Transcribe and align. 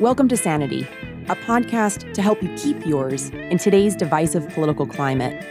Welcome 0.00 0.28
to 0.28 0.36
Sanity, 0.36 0.86
a 1.28 1.34
podcast 1.34 2.14
to 2.14 2.22
help 2.22 2.40
you 2.40 2.54
keep 2.54 2.86
yours 2.86 3.30
in 3.30 3.58
today's 3.58 3.96
divisive 3.96 4.48
political 4.50 4.86
climate. 4.86 5.44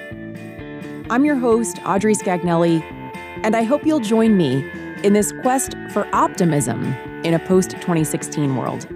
I'm 1.10 1.26
your 1.26 1.36
host, 1.36 1.80
Audrey 1.86 2.16
Scagnelli, 2.16 2.82
and 3.44 3.58
I 3.58 3.64
hope 3.64 3.86
you'll 3.86 4.00
join 4.00 4.38
me 4.38 4.66
in 5.04 5.12
this 5.12 5.34
quest 5.42 5.76
for 5.92 6.08
optimism 6.16 6.82
in 7.26 7.34
a 7.34 7.40
post 7.40 7.72
2016 7.72 8.56
world. 8.56 8.88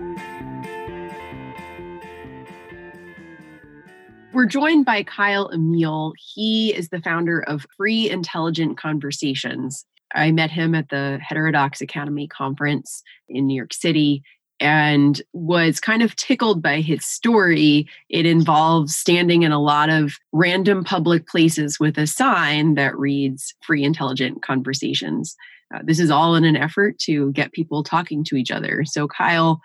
We're 4.31 4.45
joined 4.45 4.85
by 4.85 5.03
Kyle 5.03 5.49
Emile. 5.53 6.13
He 6.33 6.73
is 6.73 6.87
the 6.87 7.01
founder 7.01 7.41
of 7.41 7.65
Free 7.75 8.09
Intelligent 8.09 8.77
Conversations. 8.77 9.85
I 10.15 10.31
met 10.31 10.49
him 10.49 10.73
at 10.75 10.87
the 10.87 11.19
Heterodox 11.21 11.81
Academy 11.81 12.29
conference 12.29 13.03
in 13.27 13.47
New 13.47 13.55
York 13.55 13.73
City 13.73 14.23
and 14.61 15.21
was 15.33 15.79
kind 15.79 16.03
of 16.03 16.15
tickled 16.15 16.61
by 16.61 16.79
his 16.79 17.03
story. 17.03 17.87
It 18.09 18.27
involves 18.27 18.95
standing 18.95 19.41
in 19.41 19.51
a 19.51 19.61
lot 19.61 19.89
of 19.89 20.13
random 20.31 20.83
public 20.83 21.27
places 21.27 21.79
with 21.79 21.97
a 21.97 22.07
sign 22.07 22.75
that 22.75 22.97
reads 22.97 23.55
Free 23.63 23.83
Intelligent 23.83 24.43
Conversations. 24.43 25.35
Uh, 25.73 25.79
this 25.83 25.99
is 25.99 26.11
all 26.11 26.35
in 26.35 26.45
an 26.45 26.55
effort 26.55 26.99
to 26.99 27.31
get 27.31 27.53
people 27.53 27.83
talking 27.83 28.23
to 28.25 28.35
each 28.35 28.51
other. 28.51 28.83
So, 28.85 29.07
Kyle, 29.07 29.59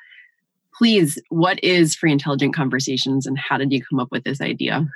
please, 0.76 1.20
what 1.28 1.62
is 1.62 1.94
Free 1.94 2.12
Intelligent 2.12 2.54
Conversations 2.54 3.26
and 3.26 3.38
how 3.38 3.58
did 3.58 3.72
you 3.72 3.82
come 3.84 4.00
up 4.00 4.08
with 4.10 4.24
this 4.24 4.40
idea? 4.40 4.86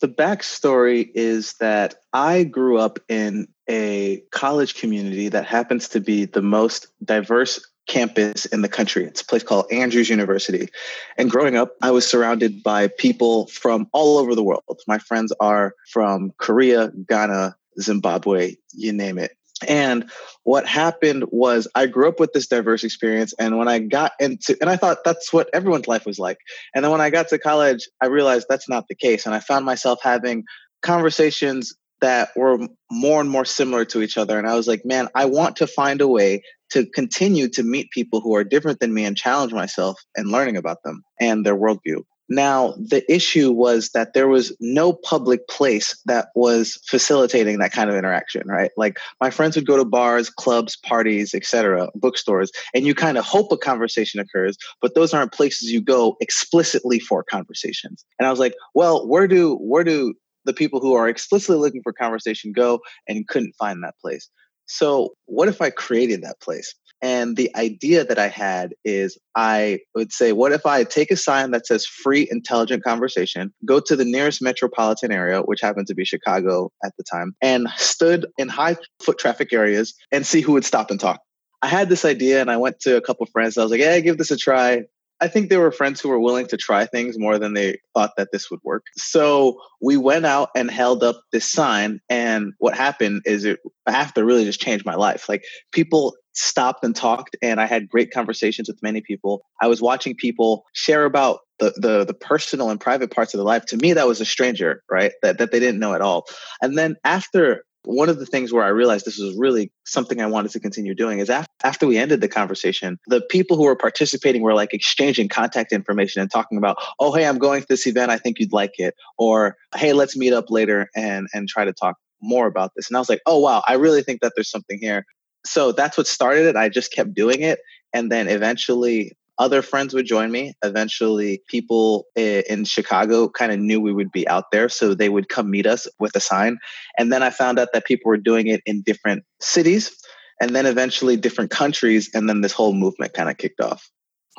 The 0.00 0.08
backstory 0.08 1.10
is 1.14 1.54
that 1.60 1.96
I 2.12 2.44
grew 2.44 2.78
up 2.78 2.98
in 3.08 3.46
a 3.68 4.22
college 4.32 4.74
community 4.74 5.28
that 5.28 5.46
happens 5.46 5.88
to 5.88 6.00
be 6.00 6.24
the 6.24 6.42
most 6.42 6.88
diverse 7.04 7.64
campus 7.86 8.46
in 8.46 8.62
the 8.62 8.68
country. 8.68 9.04
It's 9.04 9.20
a 9.20 9.26
place 9.26 9.42
called 9.42 9.66
Andrews 9.70 10.08
University. 10.08 10.68
And 11.16 11.30
growing 11.30 11.56
up, 11.56 11.76
I 11.82 11.90
was 11.90 12.06
surrounded 12.06 12.62
by 12.62 12.88
people 12.88 13.46
from 13.48 13.88
all 13.92 14.18
over 14.18 14.34
the 14.34 14.42
world. 14.42 14.80
My 14.86 14.98
friends 14.98 15.32
are 15.40 15.74
from 15.90 16.32
Korea, 16.38 16.90
Ghana, 17.08 17.56
Zimbabwe, 17.80 18.56
you 18.72 18.92
name 18.92 19.18
it. 19.18 19.36
And 19.68 20.10
what 20.42 20.66
happened 20.66 21.24
was 21.30 21.68
I 21.74 21.86
grew 21.86 22.08
up 22.08 22.20
with 22.20 22.32
this 22.32 22.46
diverse 22.46 22.84
experience. 22.84 23.32
And 23.38 23.56
when 23.58 23.68
I 23.68 23.78
got 23.78 24.12
into, 24.18 24.56
and 24.60 24.68
I 24.68 24.76
thought 24.76 25.04
that's 25.04 25.32
what 25.32 25.48
everyone's 25.52 25.88
life 25.88 26.06
was 26.06 26.18
like. 26.18 26.38
And 26.74 26.84
then 26.84 26.90
when 26.90 27.00
I 27.00 27.10
got 27.10 27.28
to 27.28 27.38
college, 27.38 27.88
I 28.00 28.06
realized 28.06 28.46
that's 28.48 28.68
not 28.68 28.88
the 28.88 28.94
case. 28.94 29.26
And 29.26 29.34
I 29.34 29.40
found 29.40 29.64
myself 29.64 30.00
having 30.02 30.44
conversations 30.82 31.74
that 32.04 32.28
were 32.36 32.58
more 32.90 33.22
and 33.22 33.30
more 33.30 33.46
similar 33.46 33.86
to 33.86 34.02
each 34.02 34.18
other. 34.18 34.38
And 34.38 34.46
I 34.46 34.54
was 34.54 34.68
like, 34.68 34.84
man, 34.84 35.08
I 35.14 35.24
want 35.24 35.56
to 35.56 35.66
find 35.66 36.02
a 36.02 36.06
way 36.06 36.42
to 36.68 36.84
continue 36.84 37.48
to 37.48 37.62
meet 37.62 37.90
people 37.92 38.20
who 38.20 38.36
are 38.36 38.44
different 38.44 38.80
than 38.80 38.92
me 38.92 39.06
and 39.06 39.16
challenge 39.16 39.54
myself 39.54 39.98
and 40.14 40.28
learning 40.28 40.58
about 40.58 40.82
them 40.82 41.02
and 41.18 41.46
their 41.46 41.56
worldview. 41.56 42.02
Now, 42.28 42.74
the 42.78 43.02
issue 43.10 43.52
was 43.52 43.90
that 43.94 44.12
there 44.12 44.28
was 44.28 44.54
no 44.60 44.92
public 44.92 45.48
place 45.48 45.98
that 46.04 46.28
was 46.34 46.78
facilitating 46.86 47.58
that 47.58 47.72
kind 47.72 47.88
of 47.88 47.96
interaction, 47.96 48.42
right? 48.46 48.70
Like 48.76 48.98
my 49.18 49.30
friends 49.30 49.56
would 49.56 49.66
go 49.66 49.78
to 49.78 49.84
bars, 49.84 50.28
clubs, 50.28 50.76
parties, 50.76 51.34
etc., 51.34 51.88
bookstores, 51.94 52.50
and 52.74 52.86
you 52.86 52.94
kind 52.94 53.16
of 53.16 53.24
hope 53.24 53.50
a 53.50 53.56
conversation 53.56 54.20
occurs, 54.20 54.58
but 54.82 54.94
those 54.94 55.14
aren't 55.14 55.32
places 55.32 55.70
you 55.70 55.80
go 55.80 56.16
explicitly 56.20 56.98
for 56.98 57.22
conversations. 57.22 58.04
And 58.18 58.26
I 58.26 58.30
was 58.30 58.40
like, 58.40 58.54
well, 58.74 59.06
where 59.06 59.26
do 59.26 59.56
where 59.56 59.84
do 59.84 60.14
the 60.44 60.52
people 60.52 60.80
who 60.80 60.94
are 60.94 61.08
explicitly 61.08 61.56
looking 61.56 61.82
for 61.82 61.92
conversation 61.92 62.52
go 62.52 62.80
and 63.08 63.26
couldn't 63.28 63.54
find 63.58 63.82
that 63.82 63.94
place? 64.00 64.28
So, 64.66 65.14
what 65.26 65.48
if 65.48 65.60
I 65.60 65.70
created 65.70 66.22
that 66.22 66.40
place? 66.40 66.74
And 67.02 67.36
the 67.36 67.54
idea 67.54 68.02
that 68.04 68.18
I 68.18 68.28
had 68.28 68.74
is 68.82 69.18
I 69.36 69.80
would 69.94 70.10
say, 70.10 70.32
what 70.32 70.52
if 70.52 70.64
I 70.64 70.84
take 70.84 71.10
a 71.10 71.16
sign 71.16 71.50
that 71.50 71.66
says 71.66 71.84
free 71.84 72.26
intelligent 72.30 72.82
conversation, 72.82 73.52
go 73.66 73.78
to 73.80 73.94
the 73.94 74.06
nearest 74.06 74.40
metropolitan 74.40 75.12
area, 75.12 75.42
which 75.42 75.60
happened 75.60 75.86
to 75.88 75.94
be 75.94 76.06
Chicago 76.06 76.72
at 76.82 76.92
the 76.96 77.04
time, 77.04 77.34
and 77.42 77.68
stood 77.76 78.26
in 78.38 78.48
high 78.48 78.76
foot 79.02 79.18
traffic 79.18 79.52
areas 79.52 79.94
and 80.12 80.26
see 80.26 80.40
who 80.40 80.52
would 80.52 80.64
stop 80.64 80.90
and 80.90 80.98
talk. 80.98 81.20
I 81.60 81.66
had 81.66 81.90
this 81.90 82.06
idea 82.06 82.40
and 82.40 82.50
I 82.50 82.56
went 82.56 82.80
to 82.80 82.96
a 82.96 83.02
couple 83.02 83.26
friends. 83.26 83.58
I 83.58 83.62
was 83.62 83.70
like, 83.70 83.80
"Yeah, 83.80 84.00
give 84.00 84.16
this 84.16 84.30
a 84.30 84.36
try. 84.36 84.84
I 85.20 85.28
think 85.28 85.48
there 85.48 85.60
were 85.60 85.70
friends 85.70 86.00
who 86.00 86.08
were 86.08 86.20
willing 86.20 86.46
to 86.48 86.56
try 86.56 86.86
things 86.86 87.18
more 87.18 87.38
than 87.38 87.54
they 87.54 87.78
thought 87.94 88.12
that 88.16 88.28
this 88.32 88.50
would 88.50 88.60
work. 88.62 88.84
So 88.96 89.58
we 89.80 89.96
went 89.96 90.26
out 90.26 90.50
and 90.54 90.70
held 90.70 91.02
up 91.02 91.20
this 91.32 91.50
sign. 91.50 92.00
And 92.10 92.52
what 92.58 92.76
happened 92.76 93.22
is 93.24 93.44
it 93.44 93.60
after 93.86 94.24
really 94.24 94.44
just 94.44 94.60
changed 94.60 94.84
my 94.84 94.96
life. 94.96 95.28
Like 95.28 95.44
people 95.72 96.14
stopped 96.32 96.84
and 96.84 96.96
talked 96.96 97.36
and 97.42 97.60
I 97.60 97.66
had 97.66 97.88
great 97.88 98.10
conversations 98.10 98.68
with 98.68 98.82
many 98.82 99.00
people. 99.00 99.44
I 99.60 99.68
was 99.68 99.80
watching 99.80 100.16
people 100.16 100.64
share 100.74 101.04
about 101.04 101.40
the, 101.60 101.72
the 101.76 102.04
the 102.04 102.14
personal 102.14 102.70
and 102.70 102.80
private 102.80 103.12
parts 103.12 103.32
of 103.32 103.38
their 103.38 103.44
life. 103.44 103.64
To 103.66 103.76
me, 103.76 103.92
that 103.92 104.08
was 104.08 104.20
a 104.20 104.24
stranger, 104.24 104.82
right? 104.90 105.12
That 105.22 105.38
that 105.38 105.52
they 105.52 105.60
didn't 105.60 105.78
know 105.78 105.94
at 105.94 106.00
all. 106.00 106.26
And 106.60 106.76
then 106.76 106.96
after 107.04 107.64
one 107.84 108.08
of 108.08 108.18
the 108.18 108.26
things 108.26 108.52
where 108.52 108.64
I 108.64 108.68
realized 108.68 109.04
this 109.04 109.18
was 109.18 109.36
really 109.36 109.70
something 109.84 110.20
I 110.20 110.26
wanted 110.26 110.52
to 110.52 110.60
continue 110.60 110.94
doing 110.94 111.18
is 111.18 111.30
after, 111.30 111.52
after 111.62 111.86
we 111.86 111.98
ended 111.98 112.20
the 112.20 112.28
conversation, 112.28 112.98
the 113.06 113.20
people 113.20 113.56
who 113.56 113.64
were 113.64 113.76
participating 113.76 114.42
were 114.42 114.54
like 114.54 114.72
exchanging 114.72 115.28
contact 115.28 115.72
information 115.72 116.22
and 116.22 116.30
talking 116.30 116.58
about, 116.58 116.76
oh, 116.98 117.12
hey, 117.12 117.26
I'm 117.26 117.38
going 117.38 117.60
to 117.60 117.66
this 117.68 117.86
event. 117.86 118.10
I 118.10 118.18
think 118.18 118.38
you'd 118.38 118.52
like 118.52 118.78
it. 118.78 118.94
Or, 119.18 119.56
hey, 119.76 119.92
let's 119.92 120.16
meet 120.16 120.32
up 120.32 120.50
later 120.50 120.88
and, 120.96 121.28
and 121.34 121.48
try 121.48 121.64
to 121.64 121.72
talk 121.72 121.96
more 122.22 122.46
about 122.46 122.72
this. 122.74 122.88
And 122.88 122.96
I 122.96 123.00
was 123.00 123.08
like, 123.08 123.20
oh, 123.26 123.38
wow, 123.38 123.62
I 123.68 123.74
really 123.74 124.02
think 124.02 124.20
that 124.22 124.32
there's 124.34 124.50
something 124.50 124.78
here. 124.80 125.04
So 125.46 125.72
that's 125.72 125.98
what 125.98 126.06
started 126.06 126.46
it. 126.46 126.56
I 126.56 126.68
just 126.68 126.92
kept 126.92 127.14
doing 127.14 127.42
it. 127.42 127.58
And 127.92 128.10
then 128.10 128.28
eventually 128.28 129.12
other 129.38 129.62
friends 129.62 129.94
would 129.94 130.06
join 130.06 130.30
me. 130.30 130.54
Eventually, 130.62 131.42
people 131.48 132.06
in 132.16 132.64
Chicago 132.64 133.28
kind 133.28 133.52
of 133.52 133.58
knew 133.58 133.80
we 133.80 133.92
would 133.92 134.12
be 134.12 134.26
out 134.28 134.50
there, 134.52 134.68
so 134.68 134.94
they 134.94 135.08
would 135.08 135.28
come 135.28 135.50
meet 135.50 135.66
us 135.66 135.86
with 135.98 136.14
a 136.16 136.20
sign. 136.20 136.58
And 136.98 137.12
then 137.12 137.22
I 137.22 137.30
found 137.30 137.58
out 137.58 137.68
that 137.72 137.84
people 137.84 138.08
were 138.08 138.16
doing 138.16 138.46
it 138.46 138.62
in 138.66 138.82
different 138.82 139.24
cities 139.40 139.94
and 140.40 140.54
then 140.54 140.66
eventually 140.66 141.16
different 141.16 141.50
countries. 141.50 142.10
And 142.14 142.28
then 142.28 142.40
this 142.40 142.52
whole 142.52 142.72
movement 142.72 143.14
kind 143.14 143.30
of 143.30 143.36
kicked 143.38 143.60
off. 143.60 143.90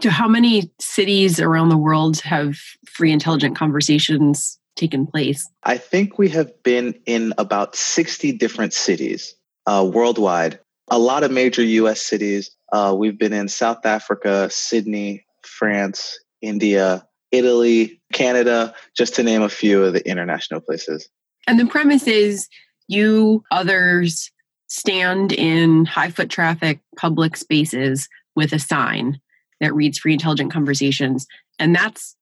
So, 0.02 0.10
how 0.10 0.28
many 0.28 0.72
cities 0.80 1.40
around 1.40 1.70
the 1.70 1.78
world 1.78 2.20
have 2.22 2.58
free 2.86 3.12
intelligent 3.12 3.58
conversations 3.58 4.60
taken 4.76 5.08
place? 5.08 5.48
I 5.64 5.78
think 5.78 6.18
we 6.18 6.30
have 6.30 6.52
been 6.64 7.00
in 7.06 7.34
about 7.38 7.76
60 7.76 8.34
different 8.34 8.74
cities 8.74 9.36
uh, 9.66 9.90
worldwide, 9.92 10.60
a 10.90 11.00
lot 11.00 11.24
of 11.24 11.32
major 11.32 11.64
US 11.64 12.02
cities, 12.02 12.52
uh, 12.72 12.96
we've 12.98 13.18
been 13.18 13.34
in 13.34 13.48
South 13.48 13.86
Africa, 13.86 14.50
Sydney, 14.50 15.26
France, 15.42 16.20
India, 16.42 17.08
Italy, 17.32 18.02
Canada, 18.14 18.74
just 18.96 19.16
to 19.16 19.24
name 19.24 19.42
a 19.42 19.50
few 19.50 19.84
of 19.84 19.94
the 19.94 20.08
international 20.08 20.62
places. 20.62 21.10
And 21.48 21.60
the 21.60 21.66
premise 21.66 22.08
is 22.08 22.48
you, 22.88 23.44
others, 23.52 24.32
stand 24.68 25.32
in 25.32 25.86
high 25.86 26.10
foot 26.10 26.30
traffic 26.30 26.80
public 26.98 27.38
spaces 27.38 28.10
with 28.36 28.52
a 28.54 28.60
sign 28.60 29.20
that 29.60 29.74
reads 29.74 30.00
free 30.00 30.14
intelligent 30.14 30.52
conversations. 30.52 31.28
And 31.60 31.74
that's 31.76 32.16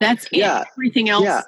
that's 0.00 0.26
yeah. 0.32 0.64
Everything 0.76 1.08
else. 1.08 1.24
Yeah. 1.24 1.42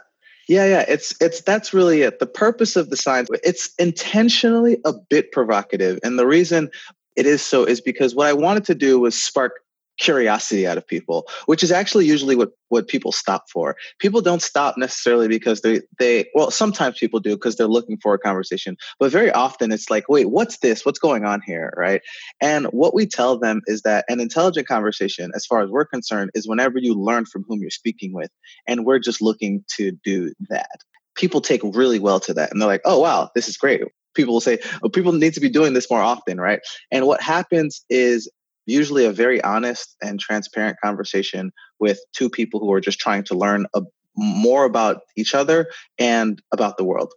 Yeah, 0.48 0.66
yeah, 0.66 0.84
it's 0.88 1.14
it's 1.20 1.40
that's 1.42 1.72
really 1.72 2.02
it. 2.02 2.18
The 2.18 2.26
purpose 2.26 2.76
of 2.76 2.90
the 2.90 2.96
signs, 2.96 3.28
it's 3.44 3.70
intentionally 3.78 4.78
a 4.84 4.92
bit 4.92 5.32
provocative. 5.32 5.98
And 6.02 6.18
the 6.18 6.26
reason 6.26 6.70
it 7.16 7.26
is 7.26 7.42
so 7.42 7.64
is 7.64 7.80
because 7.80 8.14
what 8.14 8.26
I 8.26 8.32
wanted 8.32 8.64
to 8.66 8.74
do 8.74 8.98
was 8.98 9.20
spark 9.20 9.61
curiosity 9.98 10.66
out 10.66 10.78
of 10.78 10.86
people, 10.86 11.26
which 11.46 11.62
is 11.62 11.70
actually 11.70 12.06
usually 12.06 12.36
what, 12.36 12.50
what 12.68 12.88
people 12.88 13.12
stop 13.12 13.44
for. 13.50 13.76
People 13.98 14.20
don't 14.20 14.42
stop 14.42 14.76
necessarily 14.76 15.28
because 15.28 15.60
they, 15.60 15.82
they 15.98 16.26
well, 16.34 16.50
sometimes 16.50 16.98
people 16.98 17.20
do 17.20 17.36
because 17.36 17.56
they're 17.56 17.66
looking 17.66 17.98
for 17.98 18.14
a 18.14 18.18
conversation, 18.18 18.76
but 18.98 19.12
very 19.12 19.30
often 19.30 19.72
it's 19.72 19.90
like, 19.90 20.08
wait, 20.08 20.30
what's 20.30 20.58
this? 20.58 20.84
What's 20.84 20.98
going 20.98 21.24
on 21.24 21.40
here? 21.44 21.72
Right. 21.76 22.02
And 22.40 22.66
what 22.66 22.94
we 22.94 23.06
tell 23.06 23.38
them 23.38 23.62
is 23.66 23.82
that 23.82 24.04
an 24.08 24.20
intelligent 24.20 24.66
conversation, 24.66 25.30
as 25.34 25.46
far 25.46 25.62
as 25.62 25.70
we're 25.70 25.84
concerned, 25.84 26.30
is 26.34 26.48
whenever 26.48 26.78
you 26.78 26.94
learn 26.94 27.26
from 27.26 27.44
whom 27.46 27.60
you're 27.60 27.70
speaking 27.70 28.12
with. 28.12 28.30
And 28.66 28.84
we're 28.84 28.98
just 28.98 29.22
looking 29.22 29.64
to 29.76 29.92
do 30.04 30.32
that. 30.48 30.80
People 31.14 31.40
take 31.40 31.60
really 31.62 31.98
well 31.98 32.20
to 32.20 32.34
that 32.34 32.50
and 32.50 32.60
they're 32.60 32.68
like, 32.68 32.82
oh, 32.84 32.98
wow, 32.98 33.30
this 33.34 33.48
is 33.48 33.56
great 33.56 33.82
people 34.14 34.34
will 34.34 34.42
say, 34.42 34.58
oh, 34.82 34.90
people 34.90 35.12
need 35.12 35.32
to 35.32 35.40
be 35.40 35.48
doing 35.48 35.72
this 35.72 35.90
more 35.90 36.02
often, 36.02 36.38
right? 36.38 36.60
And 36.90 37.06
what 37.06 37.22
happens 37.22 37.82
is 37.88 38.30
usually 38.66 39.04
a 39.04 39.12
very 39.12 39.42
honest 39.42 39.96
and 40.02 40.20
transparent 40.20 40.78
conversation 40.82 41.52
with 41.80 42.00
two 42.12 42.30
people 42.30 42.60
who 42.60 42.72
are 42.72 42.80
just 42.80 42.98
trying 42.98 43.24
to 43.24 43.34
learn 43.34 43.66
a, 43.74 43.82
more 44.16 44.64
about 44.64 45.02
each 45.16 45.34
other 45.34 45.68
and 45.98 46.42
about 46.52 46.76
the 46.76 46.84
world. 46.84 47.12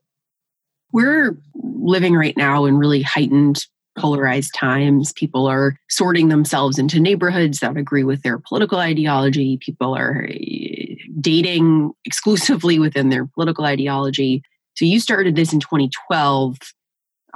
We're 0.91 1.37
living 1.55 2.15
right 2.15 2.35
now 2.37 2.65
in 2.65 2.77
really 2.77 3.01
heightened 3.01 3.65
polarized 3.97 4.53
times. 4.53 5.13
People 5.13 5.47
are 5.47 5.77
sorting 5.89 6.29
themselves 6.29 6.77
into 6.77 6.99
neighborhoods 6.99 7.59
that 7.59 7.77
agree 7.77 8.03
with 8.03 8.21
their 8.23 8.39
political 8.39 8.79
ideology. 8.79 9.57
People 9.57 9.95
are 9.95 10.27
eh, 10.29 10.95
dating 11.19 11.91
exclusively 12.03 12.79
within 12.79 13.09
their 13.09 13.25
political 13.25 13.65
ideology. 13.65 14.41
So 14.75 14.85
you 14.85 14.99
started 14.99 15.35
this 15.35 15.53
in 15.53 15.59
2012 15.59 16.57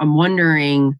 I'm 0.00 0.14
wondering 0.14 0.98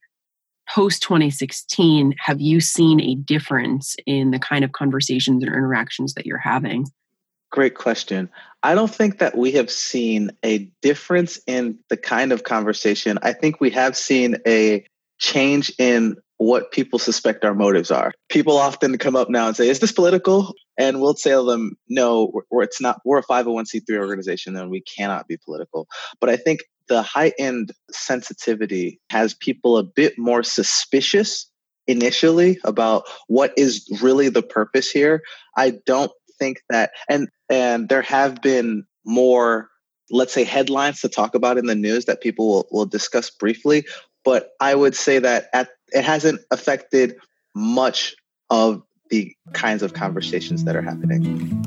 post 0.75 1.03
2016, 1.03 2.15
have 2.19 2.41
you 2.41 2.61
seen 2.61 3.01
a 3.01 3.15
difference 3.15 3.97
in 4.07 4.31
the 4.31 4.39
kind 4.39 4.65
of 4.65 4.73
conversations 4.73 5.45
or 5.45 5.49
interactions 5.49 6.15
that 6.15 6.27
you're 6.27 6.39
having? 6.39 6.87
Great 7.51 7.75
question. 7.75 8.31
I 8.63 8.75
don't 8.75 8.93
think 8.93 9.19
that 9.19 9.37
we 9.37 9.53
have 9.53 9.71
seen 9.71 10.31
a 10.45 10.71
difference 10.83 11.41
in 11.47 11.79
the 11.89 11.97
kind 11.97 12.31
of 12.31 12.45
conversation. 12.45 13.19
I 13.23 13.33
think 13.33 13.61
we 13.61 13.71
have 13.71 13.97
seen 13.97 14.37
a 14.47 14.85
change 15.19 15.73
in 15.79 16.17
what 16.37 16.71
people 16.71 16.99
suspect 16.99 17.45
our 17.45 17.55
motives 17.55 17.91
are. 17.91 18.13
People 18.31 18.57
often 18.57 18.97
come 18.97 19.17
up 19.17 19.29
now 19.29 19.49
and 19.49 19.57
say, 19.57 19.69
Is 19.69 19.81
this 19.81 19.93
political? 19.93 20.55
And 20.79 21.01
we'll 21.01 21.15
tell 21.15 21.45
them, 21.45 21.77
No, 21.89 22.33
we're, 22.51 22.63
it's 22.63 22.81
not. 22.81 23.01
We're 23.05 23.19
a 23.19 23.25
501c3 23.25 23.83
organization 23.99 24.57
and 24.57 24.71
we 24.71 24.81
cannot 24.81 25.27
be 25.27 25.37
political. 25.45 25.87
But 26.21 26.31
I 26.31 26.37
think 26.37 26.61
the 26.91 27.03
heightened 27.03 27.71
sensitivity 27.93 29.01
has 29.11 29.33
people 29.33 29.79
a 29.79 29.85
bit 29.85 30.19
more 30.19 30.43
suspicious 30.43 31.47
initially 31.87 32.59
about 32.65 33.05
what 33.29 33.55
is 33.57 33.89
really 34.03 34.29
the 34.29 34.43
purpose 34.43 34.91
here. 34.91 35.23
I 35.57 35.75
don't 35.87 36.11
think 36.39 36.63
that 36.69 36.91
and 37.09 37.29
and 37.49 37.89
there 37.89 38.03
have 38.03 38.43
been 38.43 38.85
more 39.05 39.69
let's 40.11 40.33
say 40.33 40.43
headlines 40.43 41.01
to 41.01 41.09
talk 41.09 41.35
about 41.37 41.59
in 41.59 41.67
the 41.67 41.75
news 41.75 42.07
that 42.07 42.21
people 42.21 42.49
will, 42.49 42.69
will 42.73 42.87
discuss 42.87 43.31
briefly 43.31 43.85
but 44.25 44.51
i 44.61 44.75
would 44.75 44.97
say 44.97 45.19
that 45.19 45.49
at, 45.53 45.69
it 45.93 46.03
hasn't 46.03 46.41
affected 46.51 47.15
much 47.55 48.17
of 48.49 48.83
the 49.11 49.35
kinds 49.53 49.83
of 49.83 49.93
conversations 49.93 50.65
that 50.65 50.75
are 50.75 50.83
happening 50.83 51.60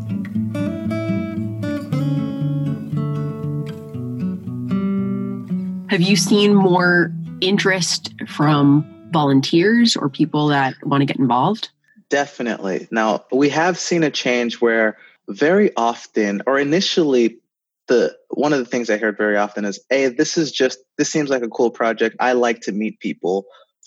have 5.93 6.01
you 6.01 6.15
seen 6.15 6.53
more 6.53 7.11
interest 7.39 8.13
from 8.27 8.83
volunteers 9.11 9.95
or 9.95 10.09
people 10.09 10.47
that 10.47 10.73
want 10.83 11.01
to 11.01 11.05
get 11.05 11.17
involved 11.17 11.69
Definitely. 12.13 12.87
Now, 12.91 13.25
we 13.31 13.49
have 13.49 13.79
seen 13.79 14.03
a 14.03 14.11
change 14.11 14.61
where 14.61 14.99
very 15.29 15.71
often, 15.75 16.43
or 16.45 16.59
initially, 16.59 17.39
the 17.87 18.15
one 18.29 18.53
of 18.53 18.59
the 18.59 18.65
things 18.65 18.91
I 18.91 18.97
heard 18.97 19.17
very 19.17 19.35
often 19.35 19.65
is, 19.65 19.79
"Hey, 19.89 20.09
this 20.09 20.37
is 20.37 20.51
just 20.51 20.77
this 20.99 21.09
seems 21.09 21.31
like 21.31 21.41
a 21.41 21.49
cool 21.49 21.71
project. 21.71 22.15
I 22.19 22.33
like 22.33 22.61
to 22.61 22.71
meet 22.71 22.99
people, 22.99 23.45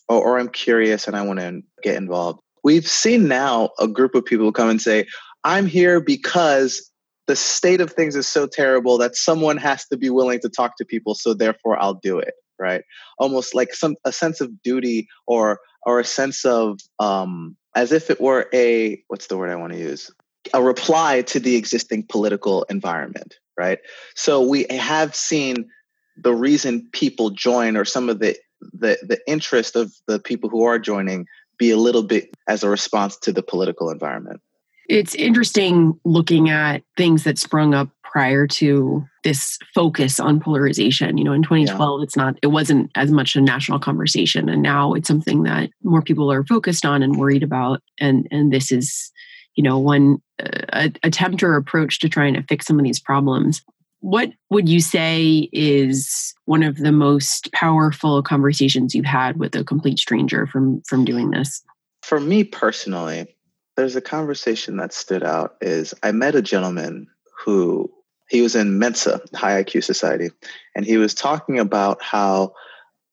or, 0.08 0.20
or 0.20 0.38
I'm 0.40 0.48
curious 0.48 1.06
and 1.06 1.16
I 1.16 1.22
want 1.22 1.38
to 1.38 1.62
get 1.84 1.94
involved." 1.94 2.40
We've 2.64 2.88
seen 2.88 3.28
now 3.28 3.70
a 3.78 3.86
group 3.86 4.16
of 4.16 4.24
people 4.24 4.50
come 4.50 4.70
and 4.70 4.82
say, 4.82 5.06
"I'm 5.44 5.66
here 5.66 6.00
because 6.00 6.85
the 7.26 7.36
state 7.36 7.80
of 7.80 7.92
things 7.92 8.16
is 8.16 8.28
so 8.28 8.46
terrible 8.46 8.98
that 8.98 9.16
someone 9.16 9.56
has 9.56 9.86
to 9.88 9.96
be 9.96 10.10
willing 10.10 10.40
to 10.40 10.48
talk 10.48 10.76
to 10.76 10.84
people, 10.84 11.14
so 11.14 11.34
therefore 11.34 11.80
I'll 11.80 11.94
do 11.94 12.18
it." 12.18 12.34
Right? 12.58 12.82
Almost 13.18 13.54
like 13.54 13.74
some 13.74 13.96
a 14.04 14.12
sense 14.12 14.40
of 14.40 14.62
duty 14.62 15.08
or 15.26 15.60
or 15.84 16.00
a 16.00 16.04
sense 16.04 16.44
of 16.44 16.80
um, 16.98 17.56
as 17.74 17.92
if 17.92 18.10
it 18.10 18.20
were 18.20 18.48
a 18.52 19.02
what's 19.08 19.28
the 19.28 19.36
word 19.36 19.50
I 19.50 19.56
want 19.56 19.72
to 19.72 19.78
use? 19.78 20.10
A 20.54 20.62
reply 20.62 21.22
to 21.22 21.40
the 21.40 21.56
existing 21.56 22.06
political 22.08 22.64
environment, 22.64 23.38
right? 23.58 23.78
So 24.14 24.40
we 24.40 24.66
have 24.70 25.14
seen 25.14 25.68
the 26.16 26.34
reason 26.34 26.88
people 26.92 27.30
join 27.30 27.76
or 27.76 27.84
some 27.84 28.08
of 28.08 28.18
the 28.18 28.36
the 28.60 28.98
the 29.02 29.20
interest 29.26 29.76
of 29.76 29.92
the 30.06 30.18
people 30.18 30.50
who 30.50 30.64
are 30.64 30.78
joining 30.78 31.26
be 31.58 31.70
a 31.70 31.76
little 31.76 32.02
bit 32.02 32.34
as 32.48 32.62
a 32.62 32.68
response 32.68 33.16
to 33.18 33.32
the 33.32 33.42
political 33.42 33.90
environment. 33.90 34.40
It's 34.88 35.14
interesting 35.14 35.98
looking 36.04 36.48
at 36.48 36.82
things 36.96 37.24
that 37.24 37.38
sprung 37.38 37.74
up 37.74 37.88
prior 38.16 38.46
to 38.46 39.04
this 39.24 39.58
focus 39.74 40.18
on 40.18 40.40
polarization. 40.40 41.18
You 41.18 41.24
know, 41.24 41.32
in 41.32 41.42
2012, 41.42 42.00
yeah. 42.00 42.04
it's 42.04 42.16
not, 42.16 42.38
it 42.42 42.46
wasn't 42.46 42.90
as 42.94 43.10
much 43.10 43.36
a 43.36 43.40
national 43.40 43.78
conversation. 43.78 44.48
And 44.48 44.62
now 44.62 44.94
it's 44.94 45.08
something 45.08 45.42
that 45.42 45.70
more 45.82 46.02
people 46.02 46.32
are 46.32 46.44
focused 46.44 46.86
on 46.86 47.02
and 47.02 47.16
worried 47.16 47.42
about. 47.42 47.82
And, 48.00 48.26
and 48.30 48.52
this 48.52 48.72
is, 48.72 49.12
you 49.54 49.62
know, 49.62 49.78
one 49.78 50.18
uh, 50.42 50.88
attempt 51.02 51.42
or 51.42 51.56
approach 51.56 51.98
to 52.00 52.08
trying 52.08 52.34
to 52.34 52.42
fix 52.44 52.66
some 52.66 52.78
of 52.78 52.84
these 52.84 53.00
problems. 53.00 53.62
What 54.00 54.30
would 54.50 54.68
you 54.68 54.80
say 54.80 55.48
is 55.52 56.32
one 56.44 56.62
of 56.62 56.78
the 56.78 56.92
most 56.92 57.50
powerful 57.52 58.22
conversations 58.22 58.94
you've 58.94 59.04
had 59.04 59.36
with 59.36 59.54
a 59.56 59.64
complete 59.64 59.98
stranger 59.98 60.46
from 60.46 60.80
from 60.82 61.04
doing 61.04 61.30
this? 61.30 61.62
For 62.02 62.20
me 62.20 62.44
personally, 62.44 63.35
there's 63.76 63.96
a 63.96 64.00
conversation 64.00 64.76
that 64.78 64.92
stood 64.92 65.22
out 65.22 65.56
is 65.60 65.94
I 66.02 66.12
met 66.12 66.34
a 66.34 66.42
gentleman 66.42 67.06
who 67.44 67.90
he 68.28 68.42
was 68.42 68.56
in 68.56 68.78
Mensa, 68.78 69.20
High 69.34 69.62
IQ 69.62 69.84
Society, 69.84 70.30
and 70.74 70.84
he 70.84 70.96
was 70.96 71.14
talking 71.14 71.58
about 71.58 72.02
how 72.02 72.52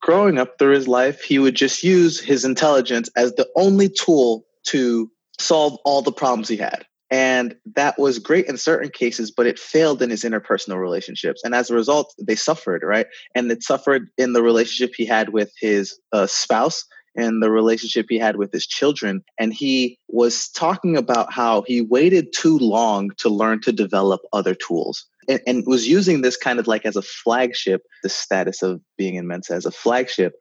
growing 0.01 0.38
up 0.38 0.57
through 0.57 0.74
his 0.74 0.88
life, 0.88 1.21
he 1.21 1.39
would 1.39 1.56
just 1.56 1.83
use 1.83 2.19
his 2.19 2.44
intelligence 2.44 3.10
as 3.15 3.33
the 3.33 3.48
only 3.56 3.89
tool 3.89 4.45
to 4.65 5.10
solve 5.39 5.77
all 5.86 6.01
the 6.01 6.12
problems 6.12 6.48
he 6.48 6.57
had. 6.57 6.86
And 7.09 7.56
that 7.75 8.00
was 8.00 8.18
great 8.18 8.48
in 8.48 8.57
certain 8.57 8.89
cases, 8.89 9.30
but 9.30 9.45
it 9.45 9.59
failed 9.59 10.01
in 10.01 10.09
his 10.09 10.24
interpersonal 10.24 10.81
relationships. 10.81 11.42
And 11.44 11.54
as 11.54 11.69
a 11.69 11.75
result, 11.75 12.13
they 12.19 12.36
suffered, 12.36 12.81
right? 12.83 13.06
And 13.36 13.51
it 13.51 13.62
suffered 13.62 14.09
in 14.18 14.33
the 14.33 14.42
relationship 14.42 14.95
he 14.98 15.06
had 15.06 15.30
with 15.30 15.51
his 15.62 15.98
uh, 16.12 16.25
spouse 16.25 16.86
and 17.15 17.42
the 17.42 17.51
relationship 17.51 18.07
he 18.10 18.18
had 18.18 18.38
with 18.38 18.51
his 18.51 18.65
children. 18.65 19.24
And 19.39 19.54
he 19.54 20.00
was 20.07 20.50
talking 20.50 20.98
about 20.98 21.31
how 21.31 21.63
he 21.68 21.81
waited 21.81 22.33
too 22.33 22.57
long 22.57 23.12
to 23.18 23.30
learn 23.30 23.62
to 23.62 23.71
develop 23.71 24.21
other 24.31 24.56
tools. 24.56 25.06
And, 25.27 25.42
and 25.48 25.63
was 25.65 25.88
using 25.88 26.21
this 26.21 26.38
kind 26.38 26.60
of 26.60 26.68
like 26.68 26.86
as 26.86 26.95
a 26.95 27.01
flagship, 27.01 27.83
the 28.01 28.10
status 28.10 28.62
of 28.62 28.81
being 28.98 29.15
in 29.15 29.27
Mensa 29.27 29.54
as 29.54 29.65
a 29.65 29.71
flagship 29.71 30.33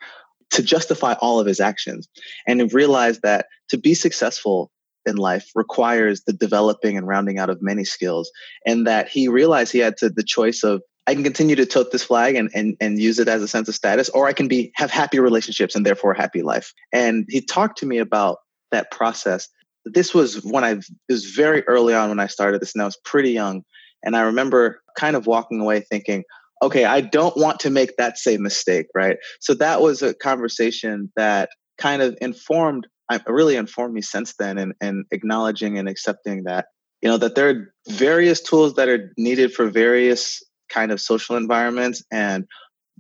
to 0.51 0.63
justify 0.63 1.15
all 1.15 1.41
of 1.41 1.47
his 1.47 1.61
actions. 1.61 2.09
And 2.47 2.73
realized 2.73 3.23
that 3.23 3.47
to 3.71 3.79
be 3.79 3.95
successful 3.95 4.71
in 5.05 5.17
life 5.17 5.51
requires 5.55 6.23
the 6.25 6.33
developing 6.33 6.97
and 6.97 7.07
rounding 7.07 7.39
out 7.39 7.51
of 7.51 7.61
many 7.61 7.85
skills. 7.85 8.31
And 8.67 8.87
that 8.87 9.09
he 9.09 9.29
realized 9.29 9.73
he 9.73 9.79
had 9.79 9.97
to 9.99 10.09
the 10.09 10.23
choice 10.23 10.63
of 10.63 10.83
I 11.07 11.15
can 11.15 11.25
continue 11.25 11.57
to 11.57 11.67
tote 11.67 11.91
this 11.91 12.05
flag 12.05 12.37
and, 12.37 12.51
and, 12.55 12.77
and 12.81 13.01
use 13.01 13.19
it 13.19 13.29
as 13.29 13.43
a 13.43 13.49
sense 13.49 13.69
of 13.69 13.75
status, 13.75 14.09
or 14.11 14.29
I 14.29 14.33
can 14.33 14.49
be 14.49 14.73
have 14.77 14.91
happy 14.91 15.19
relationships 15.19 15.75
and 15.75 15.85
therefore 15.85 16.13
a 16.13 16.21
happy 16.21 16.43
life. 16.43 16.73
And 16.93 17.27
he 17.29 17.41
talked 17.41 17.79
to 17.79 17.87
me 17.87 17.99
about 17.99 18.39
that 18.71 18.91
process. 18.91 19.49
This 19.85 20.15
was 20.15 20.45
when 20.45 20.63
I 20.63 20.79
was 21.09 21.25
very 21.27 21.63
early 21.67 21.95
on 21.95 22.09
when 22.09 22.21
I 22.21 22.29
started 22.29 22.61
this, 22.61 22.75
and 22.75 22.83
I 22.83 22.85
was 22.85 22.99
pretty 23.05 23.31
young. 23.31 23.65
And 24.05 24.17
I 24.17 24.23
remember 24.23 24.81
kind 24.97 25.17
of 25.17 25.27
walking 25.27 25.61
away 25.61 25.81
thinking, 25.81 26.25
okay, 26.63 26.85
I 26.85 27.01
don't 27.01 27.37
want 27.37 27.59
to 27.61 27.71
make 27.71 27.97
that 27.97 28.19
same 28.19 28.43
mistake, 28.43 28.87
right? 28.95 29.17
So 29.41 29.55
that 29.55 29.81
was 29.81 30.03
a 30.03 30.15
conversation 30.15 31.13
that 31.17 31.49
kind 31.79 32.03
of 32.03 32.17
informed, 32.21 32.87
uh, 33.09 33.19
really 33.27 33.57
informed 33.57 33.95
me 33.95 34.03
since 34.03 34.35
then, 34.39 34.59
and, 34.59 34.73
and 34.81 35.05
acknowledging 35.11 35.79
and 35.79 35.89
accepting 35.89 36.45
that 36.45 36.67
you 37.03 37.09
know 37.09 37.19
that 37.19 37.35
there 37.35 37.49
are 37.49 37.75
various 37.89 38.41
tools 38.41 38.75
that 38.75 38.89
are 38.89 39.13
needed 39.19 39.53
for 39.53 39.69
various 39.69 40.43
kind 40.73 40.93
of 40.93 41.01
social 41.01 41.37
environments. 41.37 42.03
And 42.11 42.47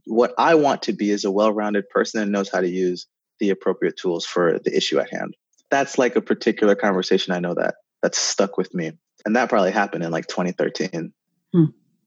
what 0.06 0.34
I 0.38 0.54
want 0.54 0.82
to 0.82 0.92
be 0.92 1.10
is 1.10 1.24
a 1.24 1.30
well 1.30 1.52
rounded 1.52 1.88
person 1.88 2.20
that 2.20 2.30
knows 2.30 2.50
how 2.50 2.60
to 2.60 2.68
use 2.68 3.06
the 3.40 3.50
appropriate 3.50 3.96
tools 3.96 4.24
for 4.24 4.58
the 4.58 4.76
issue 4.76 4.98
at 4.98 5.10
hand. 5.10 5.34
That's 5.70 5.98
like 5.98 6.16
a 6.16 6.20
particular 6.20 6.74
conversation 6.74 7.32
I 7.32 7.40
know 7.40 7.54
that 7.54 7.76
that's 8.02 8.18
stuck 8.18 8.56
with 8.56 8.74
me. 8.74 8.92
And 9.24 9.36
that 9.36 9.48
probably 9.48 9.70
happened 9.70 10.04
in 10.04 10.10
like 10.10 10.26
2013. 10.26 11.12
Hmm. 11.52 11.64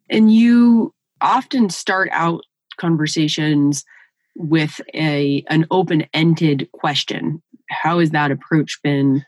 And 0.09 0.33
you 0.33 0.93
often 1.21 1.69
start 1.69 2.09
out 2.11 2.41
conversations 2.77 3.83
with 4.35 4.81
a 4.93 5.43
an 5.49 5.65
open-ended 5.71 6.69
question. 6.73 7.41
How 7.69 7.99
has 7.99 8.11
that 8.11 8.31
approach 8.31 8.79
been 8.83 9.23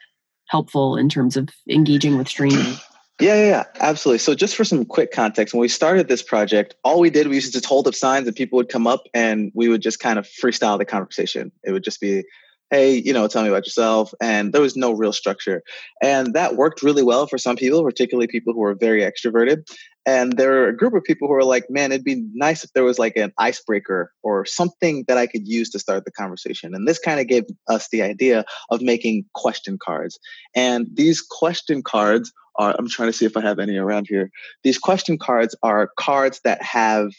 helpful 0.49 0.97
in 0.97 1.09
terms 1.09 1.37
of 1.37 1.49
engaging 1.69 2.17
with 2.17 2.27
strangers? 2.27 2.79
Yeah, 3.19 3.33
yeah, 3.35 3.45
yeah, 3.49 3.63
absolutely. 3.79 4.19
So, 4.19 4.35
just 4.35 4.55
for 4.55 4.63
some 4.63 4.85
quick 4.85 5.11
context, 5.11 5.53
when 5.53 5.61
we 5.61 5.67
started 5.69 6.07
this 6.07 6.21
project, 6.21 6.75
all 6.83 6.99
we 6.99 7.09
did 7.09 7.27
we 7.27 7.35
used 7.35 7.59
to 7.59 7.67
hold 7.67 7.87
up 7.87 7.95
signs, 7.95 8.27
and 8.27 8.35
people 8.35 8.57
would 8.57 8.69
come 8.69 8.85
up, 8.85 9.03
and 9.13 9.51
we 9.55 9.69
would 9.69 9.81
just 9.81 9.99
kind 9.99 10.19
of 10.19 10.27
freestyle 10.27 10.77
the 10.77 10.85
conversation. 10.85 11.51
It 11.63 11.71
would 11.71 11.83
just 11.83 11.99
be, 11.99 12.25
"Hey, 12.69 12.93
you 12.93 13.13
know, 13.13 13.27
tell 13.27 13.41
me 13.41 13.49
about 13.49 13.65
yourself," 13.65 14.13
and 14.21 14.53
there 14.53 14.61
was 14.61 14.77
no 14.77 14.91
real 14.91 15.13
structure, 15.13 15.63
and 15.99 16.35
that 16.35 16.55
worked 16.57 16.83
really 16.83 17.01
well 17.01 17.25
for 17.25 17.39
some 17.39 17.55
people, 17.55 17.83
particularly 17.83 18.27
people 18.27 18.53
who 18.53 18.59
were 18.59 18.75
very 18.75 19.01
extroverted. 19.01 19.63
And 20.05 20.37
there 20.37 20.51
were 20.51 20.67
a 20.69 20.77
group 20.77 20.93
of 20.93 21.03
people 21.03 21.27
who 21.27 21.33
were 21.33 21.43
like, 21.43 21.65
"Man, 21.71 21.91
it'd 21.91 22.05
be 22.05 22.23
nice 22.35 22.63
if 22.63 22.71
there 22.73 22.83
was 22.83 22.99
like 22.99 23.17
an 23.17 23.33
icebreaker 23.39 24.13
or 24.21 24.45
something 24.45 25.03
that 25.07 25.17
I 25.17 25.25
could 25.25 25.47
use 25.47 25.71
to 25.71 25.79
start 25.79 26.05
the 26.05 26.11
conversation." 26.11 26.75
And 26.75 26.87
this 26.87 26.99
kind 26.99 27.19
of 27.19 27.25
gave 27.27 27.45
us 27.67 27.87
the 27.91 28.03
idea 28.03 28.45
of 28.69 28.81
making 28.83 29.25
question 29.33 29.79
cards, 29.83 30.19
and 30.55 30.85
these 30.93 31.19
question 31.19 31.81
cards 31.81 32.31
are 32.57 32.75
I'm 32.77 32.87
trying 32.89 33.09
to 33.09 33.13
see 33.13 33.25
if 33.25 33.37
I 33.37 33.41
have 33.41 33.59
any 33.59 33.77
around 33.77 34.07
here. 34.07 34.29
These 34.63 34.77
question 34.77 35.17
cards 35.17 35.55
are 35.63 35.89
cards 35.97 36.41
that 36.43 36.61
have 36.61 37.11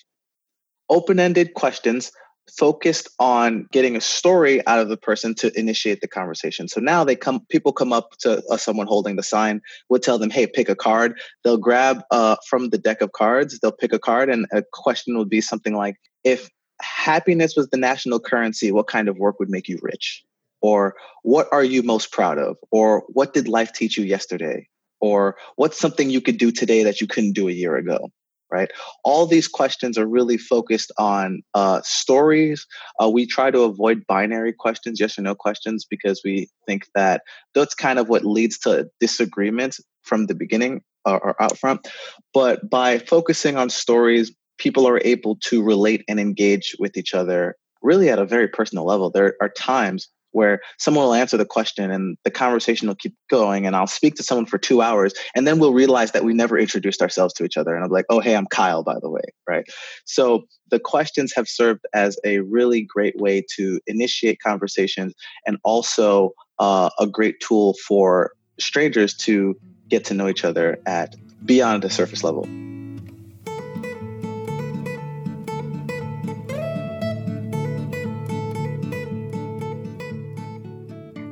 open 0.91 1.21
ended 1.21 1.55
questions 1.55 2.11
focused 2.57 3.11
on 3.19 3.67
getting 3.73 3.95
a 3.95 4.01
story 4.01 4.67
out 4.67 4.79
of 4.79 4.89
the 4.89 4.97
person 4.97 5.35
to 5.35 5.57
initiate 5.59 6.01
the 6.01 6.09
conversation. 6.09 6.67
So 6.67 6.81
now 6.81 7.05
they 7.05 7.15
come, 7.15 7.45
people 7.51 7.73
come 7.73 7.93
up 7.93 8.13
to 8.21 8.43
uh, 8.51 8.57
someone 8.57 8.87
holding 8.87 9.17
the 9.17 9.23
sign, 9.23 9.61
would 9.91 10.03
tell 10.03 10.19
them, 10.19 10.31
"Hey, 10.31 10.47
pick 10.47 10.69
a 10.69 10.75
card." 10.75 11.19
They'll 11.45 11.59
grab 11.59 12.03
uh, 12.11 12.37
from 12.49 12.71
the 12.71 12.79
deck 12.79 13.03
of 13.03 13.13
cards, 13.13 13.59
they'll 13.59 13.73
pick 13.73 13.93
a 13.93 13.99
card, 13.99 14.31
and 14.31 14.47
a 14.53 14.63
question 14.73 15.19
would 15.19 15.29
be 15.29 15.41
something 15.41 15.75
like, 15.75 15.97
"If 16.25 16.49
happiness 16.81 17.55
was 17.57 17.69
the 17.69 17.77
national 17.77 18.21
currency, 18.21 18.73
what 18.73 18.87
kind 18.87 19.09
of 19.09 19.19
work 19.19 19.39
would 19.39 19.51
make 19.51 19.69
you 19.69 19.79
rich? 19.83 20.23
Or 20.61 20.95
what 21.23 21.49
are 21.53 21.65
you 21.65 21.83
most 21.83 22.13
proud 22.13 22.39
of? 22.39 22.57
Or 22.71 23.05
what 23.09 23.33
did 23.33 23.49
life 23.49 23.73
teach 23.73 23.97
you 23.97 24.05
yesterday? 24.05 24.69
Or 25.01 25.37
what's 25.57 25.79
something 25.79 26.11
you 26.11 26.21
could 26.21 26.39
do 26.39 26.51
today 26.51 26.83
that 26.83 27.01
you 27.01 27.07
couldn't 27.07 27.33
do 27.33 27.49
a 27.49 27.53
year 27.53 27.77
ago? 27.77 28.11
Right? 28.51 28.71
All 29.05 29.27
these 29.27 29.47
questions 29.47 29.99
are 29.99 30.07
really 30.07 30.39
focused 30.39 30.91
on 30.97 31.43
uh, 31.53 31.83
stories. 31.85 32.67
Uh, 32.99 33.11
we 33.11 33.27
try 33.27 33.51
to 33.51 33.61
avoid 33.61 34.07
binary 34.07 34.55
questions, 34.55 34.99
yes 34.99 35.19
or 35.19 35.23
no 35.23 35.35
questions, 35.35 35.85
because 35.89 36.23
we 36.25 36.49
think 36.67 36.87
that 36.95 37.23
that's 37.55 37.75
kind 37.75 37.99
of 37.99 38.09
what 38.09 38.25
leads 38.25 38.59
to 38.61 38.89
disagreement 39.01 39.77
from 40.03 40.27
the 40.27 40.35
beginning 40.35 40.81
uh, 41.05 41.19
or 41.23 41.41
out 41.43 41.59
front. 41.59 41.89
But 42.33 42.71
by 42.71 42.99
focusing 42.99 43.59
on 43.59 43.69
stories, 43.69 44.33
people 44.59 44.89
are 44.89 45.01
able 45.05 45.37
to 45.37 45.63
relate 45.63 46.03
and 46.09 46.19
engage 46.19 46.75
with 46.79 46.97
each 46.97 47.15
other 47.15 47.57
really 47.83 48.09
at 48.09 48.19
a 48.19 48.27
very 48.27 48.49
personal 48.49 48.85
level. 48.85 49.11
There 49.11 49.37
are 49.41 49.51
times 49.51 50.09
where 50.33 50.61
someone 50.79 51.05
will 51.05 51.15
answer 51.15 51.37
the 51.37 51.45
question 51.45 51.91
and 51.91 52.17
the 52.25 52.31
conversation 52.31 52.89
will 52.89 52.95
keep 52.95 53.15
going 53.31 53.67
and 53.67 53.75
I'll 53.75 53.87
speak 53.87 54.15
to 54.17 54.23
someone 54.23 54.47
for 54.47 54.59
two 54.59 54.83
hours 54.83 55.15
and 55.35 55.47
then 55.47 55.59
we'll 55.59 55.73
realize 55.73 56.13
that 56.13 56.25
we 56.25 56.35
never 56.35 56.59
introduced 56.59 57.03
ourselves 57.03 57.35
to 57.35 57.45
each 57.45 57.57
other. 57.57 57.75
And 57.75 57.85
I'm 57.85 57.91
like, 57.91 58.07
oh, 58.09 58.21
hey, 58.21 58.37
I'm 58.37 58.47
Kyle, 58.47 58.83
by 58.83 58.99
the 59.01 59.11
way. 59.11 59.23
Right. 59.49 59.67
So 60.05 60.45
the 60.71 60.79
questions 60.79 61.33
have 61.35 61.49
served 61.49 61.85
as 61.95 62.19
a 62.25 62.41
really 62.41 62.83
great 62.83 63.17
way 63.19 63.45
to 63.57 63.81
initiate 63.87 64.41
conversations 64.41 65.15
and 65.47 65.57
also 65.65 66.33
uh, 66.59 66.91
a 66.99 67.07
great 67.07 67.41
tool 67.41 67.75
for 67.87 68.33
strangers 68.59 69.15
to 69.15 69.57
get 69.89 70.05
to 70.07 70.15
know 70.15 70.29
each 70.29 70.45
other 70.45 70.79
at 70.87 71.15
beyond 71.45 71.83
the 71.83 71.91
surface 71.91 72.23
level. 72.23 72.47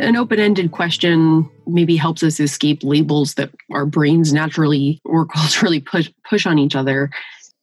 An 0.06 0.14
open 0.14 0.38
ended 0.38 0.70
question 0.70 1.50
maybe 1.66 1.96
helps 1.96 2.22
us 2.22 2.38
escape 2.38 2.84
labels 2.84 3.34
that 3.34 3.50
our 3.72 3.84
brains 3.84 4.32
naturally 4.32 5.00
or 5.04 5.26
culturally 5.34 5.80
push, 5.80 6.08
push 6.30 6.46
on 6.46 6.60
each 6.60 6.76
other. 6.76 7.10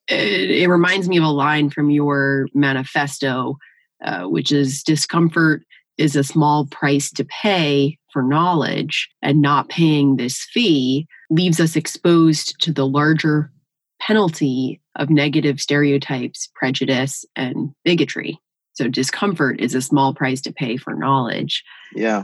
It, 0.09 0.51
it 0.51 0.67
reminds 0.67 1.07
me 1.07 1.17
of 1.17 1.23
a 1.23 1.29
line 1.29 1.69
from 1.69 1.89
your 1.89 2.49
manifesto, 2.53 3.57
uh, 4.03 4.23
which 4.23 4.51
is 4.51 4.83
discomfort 4.83 5.63
is 5.97 6.17
a 6.17 6.23
small 6.23 6.65
price 6.65 7.09
to 7.11 7.23
pay 7.23 7.97
for 8.11 8.21
knowledge, 8.21 9.09
and 9.21 9.41
not 9.41 9.69
paying 9.69 10.17
this 10.17 10.45
fee 10.51 11.07
leaves 11.29 11.61
us 11.61 11.77
exposed 11.77 12.59
to 12.59 12.73
the 12.73 12.85
larger 12.85 13.53
penalty 14.01 14.81
of 14.97 15.09
negative 15.09 15.61
stereotypes, 15.61 16.49
prejudice, 16.55 17.23
and 17.37 17.73
bigotry. 17.85 18.37
So 18.73 18.87
discomfort 18.87 19.61
is 19.61 19.75
a 19.75 19.81
small 19.81 20.13
price 20.13 20.41
to 20.41 20.51
pay 20.51 20.77
for 20.77 20.95
knowledge. 20.95 21.63
Yeah. 21.95 22.23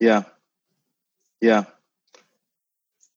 Yeah. 0.00 0.24
Yeah. 1.40 1.64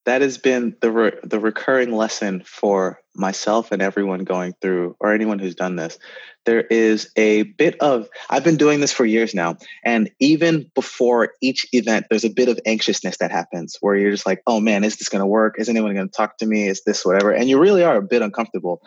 That 0.05 0.21
has 0.21 0.37
been 0.37 0.75
the 0.79 0.91
re- 0.91 1.19
the 1.23 1.39
recurring 1.39 1.91
lesson 1.91 2.41
for 2.45 3.01
myself 3.13 3.71
and 3.71 3.81
everyone 3.81 4.23
going 4.23 4.53
through 4.61 4.95
or 4.99 5.13
anyone 5.13 5.39
who's 5.39 5.55
done 5.55 5.75
this. 5.75 5.97
There 6.45 6.61
is 6.61 7.11
a 7.17 7.43
bit 7.43 7.75
of 7.81 8.07
I've 8.29 8.43
been 8.43 8.55
doing 8.55 8.79
this 8.79 8.93
for 8.93 9.05
years 9.05 9.33
now 9.33 9.57
and 9.83 10.09
even 10.19 10.71
before 10.75 11.33
each 11.41 11.65
event 11.73 12.05
there's 12.09 12.23
a 12.23 12.29
bit 12.29 12.47
of 12.47 12.57
anxiousness 12.65 13.17
that 13.17 13.31
happens 13.31 13.77
where 13.81 13.97
you're 13.97 14.11
just 14.11 14.25
like, 14.25 14.43
"Oh 14.47 14.61
man, 14.61 14.85
is 14.85 14.95
this 14.95 15.09
going 15.09 15.21
to 15.21 15.25
work? 15.25 15.55
Is 15.59 15.67
anyone 15.67 15.93
going 15.93 16.07
to 16.07 16.15
talk 16.15 16.37
to 16.37 16.45
me? 16.45 16.67
Is 16.67 16.83
this 16.85 17.05
whatever?" 17.05 17.31
And 17.31 17.49
you 17.49 17.59
really 17.59 17.83
are 17.83 17.97
a 17.97 18.01
bit 18.01 18.21
uncomfortable 18.21 18.81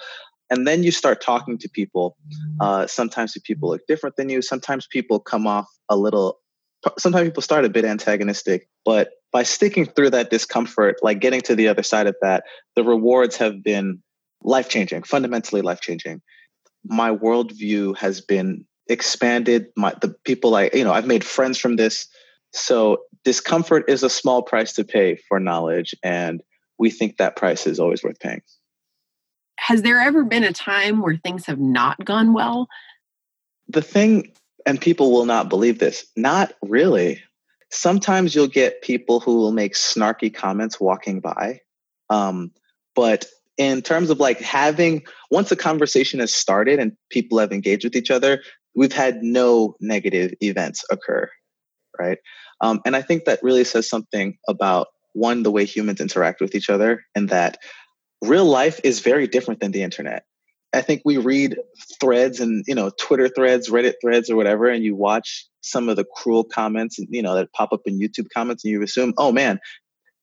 and 0.51 0.67
then 0.67 0.83
you 0.83 0.91
start 0.91 1.21
talking 1.21 1.59
to 1.59 1.69
people. 1.69 2.17
Uh, 2.61 2.87
sometimes 2.87 3.37
people 3.45 3.71
look 3.71 3.87
different 3.87 4.17
than 4.17 4.29
you. 4.29 4.43
Sometimes 4.43 4.87
people 4.87 5.21
come 5.21 5.47
off 5.47 5.67
a 5.89 5.97
little 5.97 6.39
sometimes 6.99 7.29
people 7.29 7.43
start 7.43 7.67
a 7.67 7.69
bit 7.69 7.85
antagonistic 7.85 8.67
but 8.87 9.11
by 9.33 9.43
sticking 9.43 9.85
through 9.85 10.09
that 10.09 10.31
discomfort 10.31 10.97
like 11.03 11.21
getting 11.21 11.43
to 11.43 11.55
the 11.55 11.69
other 11.69 11.83
side 11.83 12.07
of 12.07 12.17
that 12.23 12.45
the 12.75 12.83
rewards 12.83 13.37
have 13.37 13.63
been 13.63 14.03
life 14.43 14.67
changing 14.71 15.03
fundamentally 15.03 15.61
life 15.61 15.83
changing 15.83 16.23
my 16.85 17.15
worldview 17.15 17.97
has 17.97 18.21
been 18.21 18.65
expanded. 18.89 19.67
My 19.77 19.95
the 20.01 20.15
people 20.25 20.55
i 20.55 20.71
you 20.73 20.85
know 20.85 20.93
i've 20.93 21.07
made 21.07 21.25
friends 21.25 21.59
from 21.59 21.77
this. 21.77 22.07
So 22.53 22.99
discomfort 23.25 23.85
is 23.89 24.03
a 24.03 24.11
small 24.11 24.43
price 24.43 24.73
to 24.75 24.85
pay 24.85 25.17
for 25.29 25.39
knowledge 25.39 25.95
and 26.03 26.43
we 26.79 26.91
think 26.91 27.19
that 27.19 27.37
price 27.37 27.67
is 27.67 27.79
always 27.79 28.03
worth 28.03 28.19
paying 28.19 28.41
has 29.61 29.83
there 29.83 30.01
ever 30.01 30.25
been 30.25 30.43
a 30.43 30.55
time 30.55 31.03
where 31.03 31.17
things 31.17 31.45
have 31.45 31.61
not 31.61 32.03
gone 32.03 32.33
well? 32.33 32.67
The 33.69 33.83
thing, 33.83 34.33
and 34.65 34.81
people 34.81 35.13
will 35.13 35.27
not 35.27 35.51
believe 35.51 35.79
this, 35.79 36.07
not 36.17 36.55
really. 36.63 37.23
Sometimes 37.71 38.35
you'll 38.35 38.49
get 38.49 38.81
people 38.81 39.21
who 39.21 39.37
will 39.37 39.53
make 39.53 39.75
snarky 39.75 40.33
comments 40.33 40.81
walking 40.81 41.21
by. 41.21 41.61
Um, 42.09 42.53
but 42.97 43.27
in 43.59 43.83
terms 43.83 44.09
of 44.09 44.19
like 44.19 44.41
having, 44.41 45.03
once 45.31 45.53
a 45.53 45.57
conversation 45.57 46.21
has 46.21 46.35
started 46.35 46.81
and 46.81 46.97
people 47.11 47.39
have 47.39 47.53
engaged 47.53 47.85
with 47.85 47.95
each 47.95 48.11
other, 48.11 48.43
we've 48.75 48.95
had 48.95 49.23
no 49.23 49.77
negative 49.79 50.33
events 50.41 50.85
occur. 50.91 51.29
Right. 51.99 52.19
Um, 52.63 52.81
and 52.87 52.97
I 52.97 53.03
think 53.03 53.27
that 53.27 53.43
really 53.43 53.65
says 53.65 53.91
something 53.91 54.39
about 54.49 54.87
one, 55.13 55.43
the 55.43 55.51
way 55.51 55.67
humans 55.67 56.01
interact 56.01 56.41
with 56.41 56.55
each 56.55 56.71
other, 56.71 57.05
and 57.15 57.29
that 57.29 57.59
real 58.23 58.45
life 58.45 58.81
is 58.85 59.01
very 59.01 59.27
different 59.27 59.61
than 59.61 59.73
the 59.73 59.83
internet. 59.83 60.25
I 60.73 60.83
think 60.83 61.03
we 61.05 61.19
read 61.19 61.57
threads 62.01 62.41
and 62.41 62.65
you 62.67 62.75
know 62.75 62.91
Twitter 62.91 63.29
threads, 63.29 63.71
Reddit 63.71 63.95
threads, 64.01 64.31
or 64.31 64.37
whatever, 64.37 64.69
and 64.69 64.85
you 64.85 64.95
watch 64.95 65.47
some 65.63 65.89
of 65.89 65.97
the 65.97 66.07
cruel 66.17 66.45
comments, 66.45 66.99
and 66.99 67.09
you 67.11 67.23
know, 67.23 67.35
that 67.35 67.53
pop 67.53 67.73
up 67.73 67.81
in 67.87 67.99
YouTube 67.99 68.29
comments, 68.33 68.65
and 68.65 68.73
you 68.73 68.83
assume, 68.83 69.13
oh 69.19 69.33
man, 69.33 69.59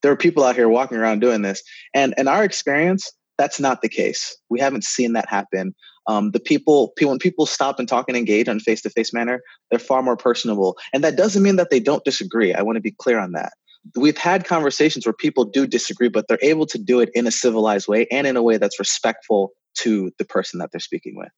there 0.02 0.12
are 0.12 0.18
people 0.18 0.44
out 0.44 0.56
here 0.56 0.70
walking 0.70 0.98
around 0.98 1.20
doing 1.20 1.42
this. 1.42 1.62
And 1.94 2.14
in 2.18 2.28
our 2.28 2.44
experience, 2.44 3.12
that's 3.38 3.60
not 3.60 3.82
the 3.82 3.90
case. 3.90 4.36
We 4.50 4.60
haven't 4.60 4.84
seen 4.84 5.14
that 5.14 5.28
happen. 5.28 5.76
Um, 6.08 6.32
the 6.32 6.40
people, 6.40 6.94
people, 6.96 7.12
when 7.12 7.20
people 7.20 7.46
stop 7.46 7.80
and 7.80 7.88
talk 7.88 8.06
and 8.08 8.16
engage 8.16 8.48
on 8.48 8.62
face 8.62 8.82
to 8.84 8.90
face 8.90 9.14
manner, 9.14 9.42
they're 9.70 9.80
far 9.80 10.02
more 10.02 10.18
personable, 10.18 10.78
and 10.94 11.04
that 11.04 11.18
doesn't 11.18 11.44
mean 11.44 11.58
that 11.58 11.72
they 11.72 11.82
don't 11.82 12.06
disagree. 12.06 12.54
I 12.54 12.62
want 12.62 12.78
to 12.78 12.82
be 12.82 12.96
clear 12.98 13.20
on 13.20 13.34
that 13.34 13.52
we've 13.96 14.18
had 14.18 14.46
conversations 14.46 15.06
where 15.06 15.14
people 15.14 15.46
do 15.46 15.68
disagree, 15.68 16.10
but 16.10 16.28
they're 16.28 16.40
able 16.42 16.66
to 16.68 16.78
do 16.78 17.00
it 17.00 17.10
in 17.14 17.28
a 17.28 17.32
civilized 17.32 17.88
way 17.88 18.08
and 18.12 18.28
in 18.28 18.36
a 18.36 18.44
way 18.44 18.58
that's 18.58 18.80
respectful 18.80 19.52
to 19.80 20.12
the 20.18 20.26
person 20.26 20.60
that 20.60 20.72
they're 20.72 20.80
speaking 20.80 21.16
with. 21.16 21.30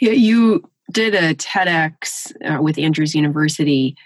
Yeah, 0.00 0.12
you 0.12 0.68
did 0.90 1.14
a 1.14 1.34
TEDx 1.34 2.32
uh, 2.44 2.62
with 2.62 2.78
Andrews 2.78 3.14
University. 3.14 3.96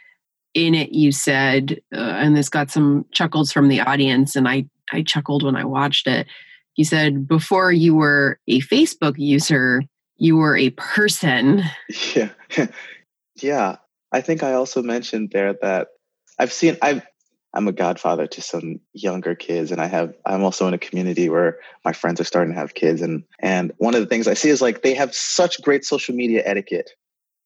In 0.55 0.75
it, 0.75 0.93
you 0.93 1.13
said, 1.13 1.81
uh, 1.95 1.99
and 1.99 2.35
this 2.35 2.49
got 2.49 2.71
some 2.71 3.05
chuckles 3.13 3.53
from 3.53 3.69
the 3.69 3.81
audience, 3.81 4.37
and 4.37 4.49
I, 4.49 4.65
I 4.91 5.03
chuckled 5.03 5.43
when 5.43 5.55
I 5.55 5.65
watched 5.65 6.07
it. 6.07 6.27
You 6.77 6.85
said, 6.85 7.29
before 7.29 7.73
you 7.73 7.95
were 7.95 8.39
a 8.49 8.61
Facebook 8.61 9.19
user, 9.19 9.83
you 10.17 10.37
were 10.37 10.57
a 10.57 10.71
person. 10.71 11.63
Yeah. 12.15 12.31
yeah. 13.43 13.77
I 14.13 14.21
think 14.21 14.43
I 14.43 14.53
also 14.53 14.83
mentioned 14.83 15.31
there 15.33 15.55
that 15.61 15.89
I've 16.39 16.53
seen, 16.53 16.77
I've, 16.81 17.03
I'm 17.57 17.69
a 17.69 17.73
godfather 17.73 18.27
to 18.27 18.43
some 18.43 18.81
younger 18.93 19.35
kids 19.35 19.73
and 19.73 19.81
I 19.81 19.87
have 19.87 20.13
I'm 20.27 20.45
also 20.45 20.69
in 20.69 20.75
a 20.75 20.79
community 20.79 21.31
where 21.31 21.59
my 21.85 21.93
friends 21.95 22.21
are 22.21 22.25
starting 22.25 22.53
to 22.53 22.61
have 22.61 22.75
kids 22.75 23.01
and 23.01 23.25
and 23.41 23.73
one 23.79 23.95
of 23.95 24.01
the 24.01 24.07
things 24.07 24.29
I 24.29 24.35
see 24.35 24.51
is 24.51 24.61
like 24.61 24.83
they 24.83 24.95
have 24.95 25.15
such 25.15 25.63
great 25.63 25.85
social 25.85 26.15
media 26.15 26.43
etiquette. 26.45 26.91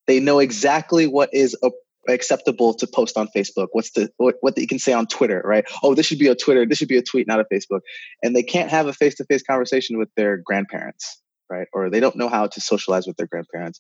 They 0.09 0.19
know 0.19 0.41
exactly 0.41 1.07
what 1.07 1.31
is 1.33 1.57
a, 1.63 1.71
acceptable 2.09 2.75
to 2.75 2.89
post 2.89 3.17
on 3.17 3.29
Facebook. 3.29 3.69
What's 3.71 3.93
the 3.93 4.11
what, 4.17 4.35
what 4.41 4.59
you 4.59 4.67
can 4.67 4.81
say 4.81 4.93
on 4.93 5.07
Twitter, 5.07 5.43
right? 5.45 5.65
Oh, 5.85 5.95
this 5.95 6.07
should 6.07 6.19
be 6.19 6.27
a 6.27 6.35
Twitter, 6.35 6.67
this 6.67 6.79
should 6.79 6.89
be 6.89 6.99
a 6.99 7.03
tweet, 7.03 7.29
not 7.29 7.41
a 7.41 7.45
Facebook. 7.45 7.81
And 8.23 8.35
they 8.35 8.43
can't 8.43 8.71
have 8.71 8.89
a 8.89 8.93
face-to-face 8.93 9.45
conversation 9.45 9.97
with 9.97 10.09
their 10.17 10.39
grandparents, 10.39 11.23
right? 11.49 11.69
Or 11.73 11.89
they 11.89 12.01
don't 12.01 12.17
know 12.17 12.29
how 12.29 12.49
to 12.49 12.61
socialize 12.61 13.07
with 13.07 13.17
their 13.17 13.29
grandparents. 13.29 13.79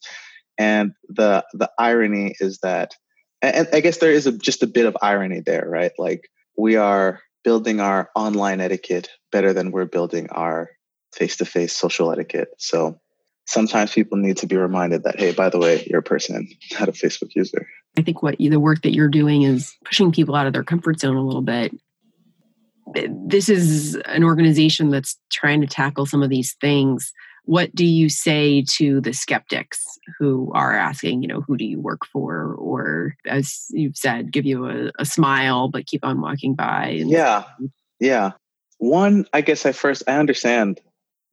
And 0.58 0.92
the 1.08 1.44
the 1.54 1.70
irony 1.76 2.36
is 2.38 2.58
that 2.62 2.94
and 3.42 3.68
I 3.72 3.80
guess 3.80 3.98
there 3.98 4.10
is 4.10 4.26
a, 4.26 4.32
just 4.32 4.62
a 4.62 4.66
bit 4.66 4.86
of 4.86 4.96
irony 5.00 5.40
there, 5.40 5.66
right? 5.68 5.92
Like 5.98 6.28
we 6.56 6.76
are 6.76 7.20
building 7.42 7.80
our 7.80 8.10
online 8.14 8.60
etiquette 8.60 9.08
better 9.32 9.52
than 9.52 9.70
we're 9.70 9.86
building 9.86 10.28
our 10.30 10.70
face-to-face 11.14 11.74
social 11.74 12.12
etiquette. 12.12 12.48
So 12.58 13.00
sometimes 13.46 13.92
people 13.92 14.18
need 14.18 14.36
to 14.38 14.46
be 14.46 14.56
reminded 14.56 15.04
that, 15.04 15.18
hey, 15.18 15.32
by 15.32 15.48
the 15.48 15.58
way, 15.58 15.86
you're 15.88 16.00
a 16.00 16.02
person, 16.02 16.48
not 16.78 16.88
a 16.88 16.92
Facebook 16.92 17.34
user. 17.34 17.66
I 17.98 18.02
think 18.02 18.22
what 18.22 18.36
the 18.38 18.60
work 18.60 18.82
that 18.82 18.92
you're 18.92 19.08
doing 19.08 19.42
is 19.42 19.74
pushing 19.84 20.12
people 20.12 20.34
out 20.36 20.46
of 20.46 20.52
their 20.52 20.62
comfort 20.62 21.00
zone 21.00 21.16
a 21.16 21.24
little 21.24 21.42
bit. 21.42 21.72
This 23.26 23.48
is 23.48 23.96
an 24.04 24.22
organization 24.22 24.90
that's 24.90 25.16
trying 25.30 25.60
to 25.60 25.66
tackle 25.66 26.06
some 26.06 26.22
of 26.22 26.30
these 26.30 26.54
things 26.60 27.12
what 27.44 27.74
do 27.74 27.84
you 27.84 28.08
say 28.08 28.64
to 28.76 29.00
the 29.00 29.12
skeptics 29.12 29.84
who 30.18 30.50
are 30.54 30.74
asking 30.74 31.22
you 31.22 31.28
know 31.28 31.40
who 31.40 31.56
do 31.56 31.64
you 31.64 31.80
work 31.80 32.06
for? 32.06 32.54
Or 32.54 33.14
as 33.26 33.66
you've 33.70 33.96
said 33.96 34.32
give 34.32 34.46
you 34.46 34.66
a, 34.66 34.90
a 34.98 35.04
smile 35.04 35.68
but 35.68 35.86
keep 35.86 36.04
on 36.04 36.20
walking 36.20 36.54
by 36.54 36.88
and- 37.00 37.10
yeah. 37.10 37.44
yeah. 37.98 38.32
One 38.78 39.26
i 39.32 39.40
guess 39.40 39.66
i 39.66 39.72
first 39.72 40.02
i 40.08 40.16
understand 40.16 40.80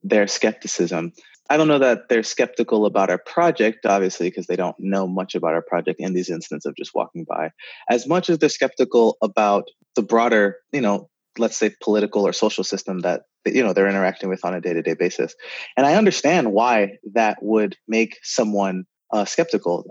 their 0.04 0.28
skepticism. 0.28 1.14
I 1.50 1.56
don't 1.56 1.68
know 1.70 1.80
that 1.80 2.10
they're 2.10 2.24
skeptical 2.24 2.86
about 2.86 3.10
our 3.10 3.18
project, 3.18 3.86
obviously, 3.86 4.30
because 4.30 4.48
they 4.48 4.58
don't 4.58 4.76
know 4.80 5.08
much 5.08 5.34
about 5.34 5.54
our 5.54 5.62
project 5.62 6.00
in 6.00 6.14
these 6.14 6.30
instances 6.30 6.66
of 6.66 6.76
just 6.76 6.94
walking 6.94 7.24
by, 7.24 7.52
as 7.90 8.06
much 8.06 8.30
as 8.30 8.40
they're 8.40 8.50
skeptical 8.50 9.18
about 9.22 9.70
the 9.96 10.02
broader, 10.02 10.58
you 10.74 10.82
know, 10.82 11.10
let's 11.40 11.58
say 11.58 11.74
political 11.82 12.26
or 12.26 12.34
social 12.34 12.64
system 12.64 13.00
that 13.00 13.24
you 13.46 13.64
know 13.64 13.74
they're 13.74 13.88
interacting 13.88 14.30
with 14.30 14.44
on 14.44 14.54
a 14.54 14.62
day-to-day 14.62 14.94
basis. 14.94 15.36
And 15.76 15.86
i 15.86 15.96
understand 15.96 16.52
why 16.52 16.98
that 17.14 17.38
would 17.42 17.78
make 17.88 18.18
someone 18.24 18.86
uh, 19.12 19.26
skeptical. 19.26 19.86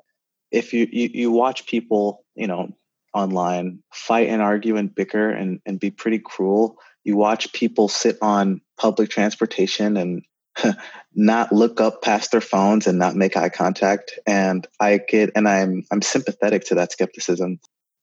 If 0.50 0.72
you, 0.72 0.86
you 0.90 1.10
you 1.12 1.30
watch 1.30 1.66
people 1.66 2.24
you 2.34 2.46
know 2.46 2.76
online 3.16 3.82
fight 3.92 4.28
and 4.28 4.42
argue 4.42 4.76
and 4.76 4.94
bicker 4.94 5.30
and, 5.30 5.60
and 5.64 5.80
be 5.80 5.90
pretty 5.90 6.18
cruel. 6.18 6.76
You 7.02 7.16
watch 7.16 7.52
people 7.52 7.88
sit 7.88 8.18
on 8.20 8.60
public 8.78 9.08
transportation 9.08 9.96
and 9.96 10.22
not 11.14 11.50
look 11.50 11.80
up 11.80 12.02
past 12.02 12.30
their 12.30 12.42
phones 12.42 12.86
and 12.86 12.98
not 12.98 13.16
make 13.16 13.36
eye 13.36 13.48
contact. 13.48 14.18
And 14.26 14.66
i 14.80 14.98
get 14.98 15.30
and 15.34 15.48
i'm 15.48 15.84
i'm 15.90 16.02
sympathetic 16.02 16.64
to 16.66 16.74
that 16.76 16.92
skepticism. 16.92 17.58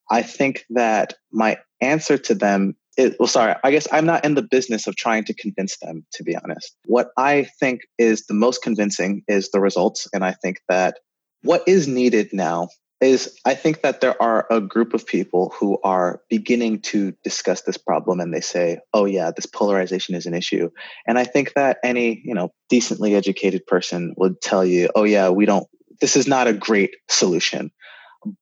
I 0.10 0.22
think 0.22 0.66
that 0.72 1.14
my 1.32 1.58
answer 1.80 2.18
to 2.18 2.36
them 2.36 2.76
it, 2.98 3.16
well, 3.20 3.28
sorry, 3.28 3.56
I 3.64 3.72
guess 3.72 3.88
I'm 3.92 4.06
not 4.06 4.24
in 4.24 4.36
the 4.36 4.42
business 4.42 4.88
of 4.88 4.96
trying 4.96 5.24
to 5.26 5.34
convince 5.34 5.78
them, 5.80 6.06
to 6.14 6.24
be 6.24 6.36
honest. 6.36 6.76
What 6.86 7.12
I 7.18 7.48
think 7.60 7.82
is 7.98 8.26
the 8.26 8.34
most 8.34 8.62
convincing 8.62 9.24
is 9.28 9.50
the 9.50 9.60
results. 9.60 10.08
And 10.14 10.24
I 10.24 10.32
think 10.32 10.62
that 10.70 11.00
what 11.42 11.64
is 11.68 11.88
needed 11.88 12.30
now 12.34 12.70
is 13.02 13.38
I 13.46 13.54
think 13.54 13.82
that 13.82 14.00
there 14.00 14.20
are 14.22 14.48
a 14.50 14.62
group 14.62 14.94
of 14.94 15.06
people 15.06 15.54
who 15.60 15.78
are 15.84 16.22
beginning 16.30 16.80
to 16.82 17.14
discuss 17.24 17.62
this 17.64 17.78
problem 17.78 18.20
and 18.20 18.34
they 18.34 18.42
say, 18.42 18.80
oh, 18.94 19.06
yeah, 19.06 19.32
this 19.32 19.46
polarization 19.46 20.16
is 20.16 20.26
an 20.26 20.34
issue. 20.34 20.70
And 21.06 21.20
I 21.20 21.26
think 21.26 21.54
that 21.56 21.80
any, 21.84 22.22
you 22.24 22.34
know, 22.34 22.54
decently 22.70 23.16
educated 23.16 23.68
person 23.68 24.14
would 24.18 24.40
tell 24.42 24.64
you, 24.64 24.90
oh, 24.96 25.04
yeah, 25.04 25.30
we 25.30 25.46
don't, 25.46 25.68
this 26.00 26.16
is 26.16 26.28
not 26.28 26.48
a 26.48 26.54
great 26.54 26.96
solution. 27.10 27.72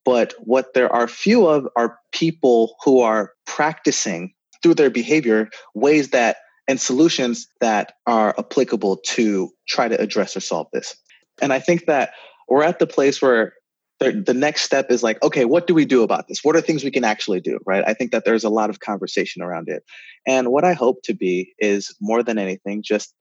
But 0.05 0.35
what 0.37 0.75
there 0.75 0.93
are 0.93 1.07
few 1.07 1.47
of 1.47 1.67
are 1.75 1.97
people 2.11 2.75
who 2.83 3.01
are 3.01 3.33
practicing 3.47 4.33
through 4.61 4.75
their 4.75 4.89
behavior 4.89 5.49
ways 5.73 6.09
that 6.09 6.37
and 6.67 6.79
solutions 6.79 7.47
that 7.59 7.93
are 8.05 8.35
applicable 8.37 8.97
to 8.97 9.51
try 9.67 9.87
to 9.87 9.99
address 9.99 10.37
or 10.37 10.39
solve 10.39 10.67
this. 10.71 10.95
And 11.41 11.51
I 11.51 11.59
think 11.59 11.85
that 11.87 12.11
we're 12.47 12.63
at 12.63 12.79
the 12.79 12.87
place 12.87 13.21
where 13.21 13.53
the, 13.99 14.33
next 14.33 14.63
step 14.63 14.89
is 14.89 15.03
like, 15.03 15.21
okay, 15.21 15.45
what 15.45 15.67
do 15.67 15.75
we 15.75 15.85
do 15.85 16.01
about 16.01 16.27
this? 16.27 16.43
What 16.43 16.55
are 16.55 16.61
things 16.61 16.83
we 16.83 16.91
can 16.91 17.03
actually 17.03 17.39
do, 17.39 17.59
right? 17.65 17.83
I 17.85 17.93
think 17.93 18.11
that 18.11 18.25
there's 18.25 18.43
a 18.43 18.49
lot 18.49 18.69
of 18.71 18.79
conversation 18.79 19.43
around 19.43 19.69
it. 19.69 19.83
And 20.25 20.49
what 20.49 20.63
I 20.63 20.73
hope 20.73 21.03
to 21.03 21.13
be 21.13 21.53
is 21.59 21.95
more 22.01 22.23
than 22.23 22.39
anything, 22.39 22.81
just 22.81 23.13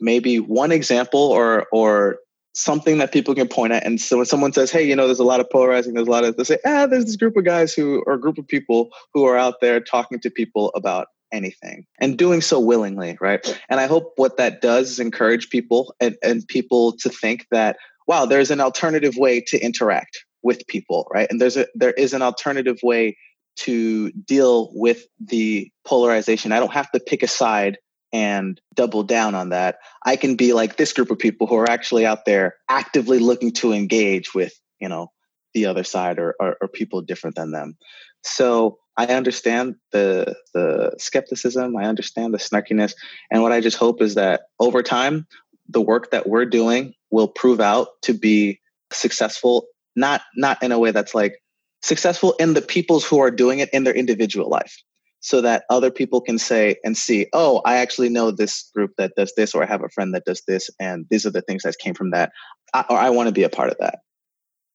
maybe 0.00 0.38
one 0.40 0.72
example 0.72 1.20
or 1.20 1.66
or 1.70 2.18
something 2.56 2.96
that 2.98 3.12
people 3.12 3.34
can 3.34 3.46
point 3.48 3.72
at. 3.74 3.84
And 3.84 4.00
so 4.00 4.16
when 4.16 4.26
someone 4.26 4.52
says, 4.52 4.70
hey, 4.70 4.82
you 4.82 4.96
know, 4.96 5.06
there's 5.06 5.20
a 5.20 5.24
lot 5.24 5.40
of 5.40 5.50
polarizing, 5.50 5.92
there's 5.92 6.08
a 6.08 6.10
lot 6.10 6.24
of, 6.24 6.36
they 6.36 6.44
say, 6.44 6.58
ah, 6.64 6.86
there's 6.86 7.04
this 7.04 7.16
group 7.16 7.36
of 7.36 7.44
guys 7.44 7.74
who, 7.74 8.02
or 8.06 8.16
group 8.16 8.38
of 8.38 8.48
people 8.48 8.88
who 9.12 9.26
are 9.26 9.36
out 9.36 9.60
there 9.60 9.78
talking 9.78 10.18
to 10.20 10.30
people 10.30 10.72
about 10.74 11.08
anything 11.32 11.84
and 12.00 12.16
doing 12.16 12.40
so 12.40 12.58
willingly, 12.58 13.18
right? 13.20 13.60
And 13.68 13.78
I 13.78 13.86
hope 13.86 14.14
what 14.16 14.38
that 14.38 14.62
does 14.62 14.92
is 14.92 14.98
encourage 14.98 15.50
people 15.50 15.94
and, 16.00 16.16
and 16.22 16.48
people 16.48 16.92
to 16.98 17.10
think 17.10 17.46
that, 17.50 17.76
wow, 18.06 18.24
there's 18.24 18.50
an 18.50 18.62
alternative 18.62 19.16
way 19.16 19.42
to 19.48 19.58
interact 19.58 20.24
with 20.42 20.66
people, 20.66 21.06
right? 21.12 21.26
And 21.28 21.38
there's 21.38 21.58
a, 21.58 21.66
there 21.74 21.92
is 21.92 22.14
an 22.14 22.22
alternative 22.22 22.78
way 22.82 23.18
to 23.56 24.10
deal 24.12 24.70
with 24.72 25.06
the 25.20 25.70
polarization. 25.84 26.52
I 26.52 26.60
don't 26.60 26.72
have 26.72 26.90
to 26.92 27.00
pick 27.00 27.22
a 27.22 27.28
side 27.28 27.76
and 28.12 28.60
double 28.74 29.02
down 29.02 29.34
on 29.34 29.50
that, 29.50 29.78
I 30.04 30.16
can 30.16 30.36
be 30.36 30.52
like 30.52 30.76
this 30.76 30.92
group 30.92 31.10
of 31.10 31.18
people 31.18 31.46
who 31.46 31.56
are 31.56 31.68
actually 31.68 32.06
out 32.06 32.24
there 32.24 32.54
actively 32.68 33.18
looking 33.18 33.52
to 33.54 33.72
engage 33.72 34.34
with, 34.34 34.52
you 34.80 34.88
know, 34.88 35.10
the 35.54 35.66
other 35.66 35.84
side 35.84 36.18
or, 36.18 36.34
or, 36.40 36.56
or 36.60 36.68
people 36.68 37.02
different 37.02 37.36
than 37.36 37.50
them. 37.50 37.76
So 38.22 38.78
I 38.96 39.06
understand 39.06 39.76
the 39.92 40.36
the 40.54 40.94
skepticism. 40.98 41.76
I 41.76 41.84
understand 41.84 42.32
the 42.32 42.38
snarkiness, 42.38 42.94
and 43.30 43.42
what 43.42 43.52
I 43.52 43.60
just 43.60 43.76
hope 43.76 44.00
is 44.00 44.14
that 44.14 44.42
over 44.58 44.82
time, 44.82 45.26
the 45.68 45.82
work 45.82 46.10
that 46.10 46.28
we're 46.28 46.46
doing 46.46 46.94
will 47.10 47.28
prove 47.28 47.60
out 47.60 47.88
to 48.02 48.14
be 48.14 48.60
successful. 48.92 49.66
Not 49.94 50.22
not 50.34 50.62
in 50.62 50.72
a 50.72 50.78
way 50.78 50.92
that's 50.92 51.14
like 51.14 51.34
successful 51.82 52.34
in 52.40 52.54
the 52.54 52.62
peoples 52.62 53.04
who 53.04 53.20
are 53.20 53.30
doing 53.30 53.58
it 53.58 53.68
in 53.72 53.84
their 53.84 53.94
individual 53.94 54.48
life 54.48 54.82
so 55.26 55.40
that 55.40 55.64
other 55.70 55.90
people 55.90 56.20
can 56.20 56.38
say 56.38 56.76
and 56.84 56.96
see, 56.96 57.26
oh, 57.32 57.60
I 57.64 57.78
actually 57.78 58.08
know 58.08 58.30
this 58.30 58.70
group 58.72 58.92
that 58.96 59.16
does 59.16 59.32
this, 59.36 59.56
or 59.56 59.62
I 59.64 59.66
have 59.66 59.82
a 59.82 59.88
friend 59.88 60.14
that 60.14 60.24
does 60.24 60.40
this, 60.46 60.70
and 60.78 61.04
these 61.10 61.26
are 61.26 61.30
the 61.30 61.42
things 61.42 61.64
that 61.64 61.78
came 61.78 61.94
from 61.94 62.12
that, 62.12 62.30
I, 62.72 62.84
or 62.88 62.96
I 62.96 63.10
want 63.10 63.26
to 63.26 63.32
be 63.32 63.42
a 63.42 63.48
part 63.48 63.70
of 63.70 63.76
that. 63.80 64.02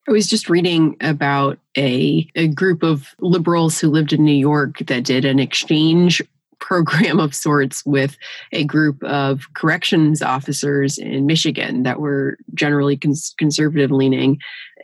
I 0.09 0.11
was 0.11 0.27
just 0.27 0.49
reading 0.49 0.97
about 0.99 1.57
a, 1.77 2.29
a 2.35 2.49
group 2.49 2.83
of 2.83 3.15
liberals 3.19 3.79
who 3.79 3.89
lived 3.89 4.11
in 4.11 4.25
New 4.25 4.33
York 4.33 4.79
that 4.87 5.05
did 5.05 5.23
an 5.23 5.39
exchange 5.39 6.21
program 6.59 7.21
of 7.21 7.33
sorts 7.33 7.85
with 7.85 8.17
a 8.51 8.65
group 8.65 9.01
of 9.03 9.47
corrections 9.55 10.21
officers 10.21 10.97
in 10.97 11.27
Michigan 11.27 11.83
that 11.83 12.01
were 12.01 12.37
generally 12.53 12.97
cons- 12.97 13.33
conservative 13.37 13.89
leaning. 13.89 14.37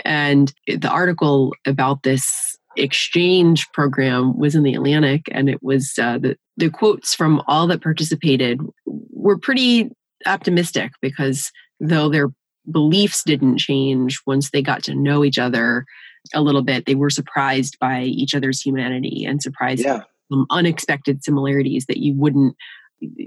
And 0.06 0.54
the 0.66 0.90
article 0.90 1.54
about 1.66 2.04
this 2.04 2.58
exchange 2.78 3.68
program 3.74 4.38
was 4.38 4.56
in 4.56 4.64
the 4.64 4.74
Atlantic, 4.74 5.24
and 5.32 5.50
it 5.50 5.62
was 5.62 5.94
uh, 6.02 6.18
the 6.18 6.38
the 6.58 6.70
quotes 6.70 7.14
from 7.14 7.42
all 7.48 7.68
that 7.68 7.84
participated 7.84 8.60
were 8.86 9.38
pretty 9.38 9.92
optimistic 10.26 10.92
because 11.02 11.52
though 11.80 12.10
their 12.10 12.30
beliefs 12.70 13.24
didn't 13.24 13.60
change 13.60 14.20
once 14.26 14.50
they 14.50 14.62
got 14.62 14.84
to 14.84 14.96
know 14.96 15.24
each 15.24 15.38
other 15.38 15.86
a 16.34 16.42
little 16.42 16.64
bit, 16.64 16.86
they 16.86 16.96
were 16.96 17.10
surprised 17.10 17.78
by 17.80 18.02
each 18.04 18.36
other's 18.36 18.62
humanity 18.62 19.24
and 19.26 19.42
surprised 19.42 19.84
yeah. 19.84 20.02
some 20.32 20.46
unexpected 20.50 21.24
similarities 21.24 21.86
that 21.86 21.98
you 21.98 22.14
wouldn't 22.16 22.56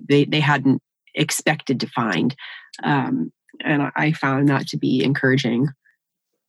they 0.08 0.24
they 0.24 0.40
hadn't 0.40 0.82
expected 1.14 1.80
to 1.80 1.86
find. 1.88 2.34
Um, 2.82 3.32
and 3.64 3.90
I 3.96 4.12
found 4.12 4.48
that 4.48 4.66
to 4.68 4.78
be 4.78 5.02
encouraging. 5.04 5.68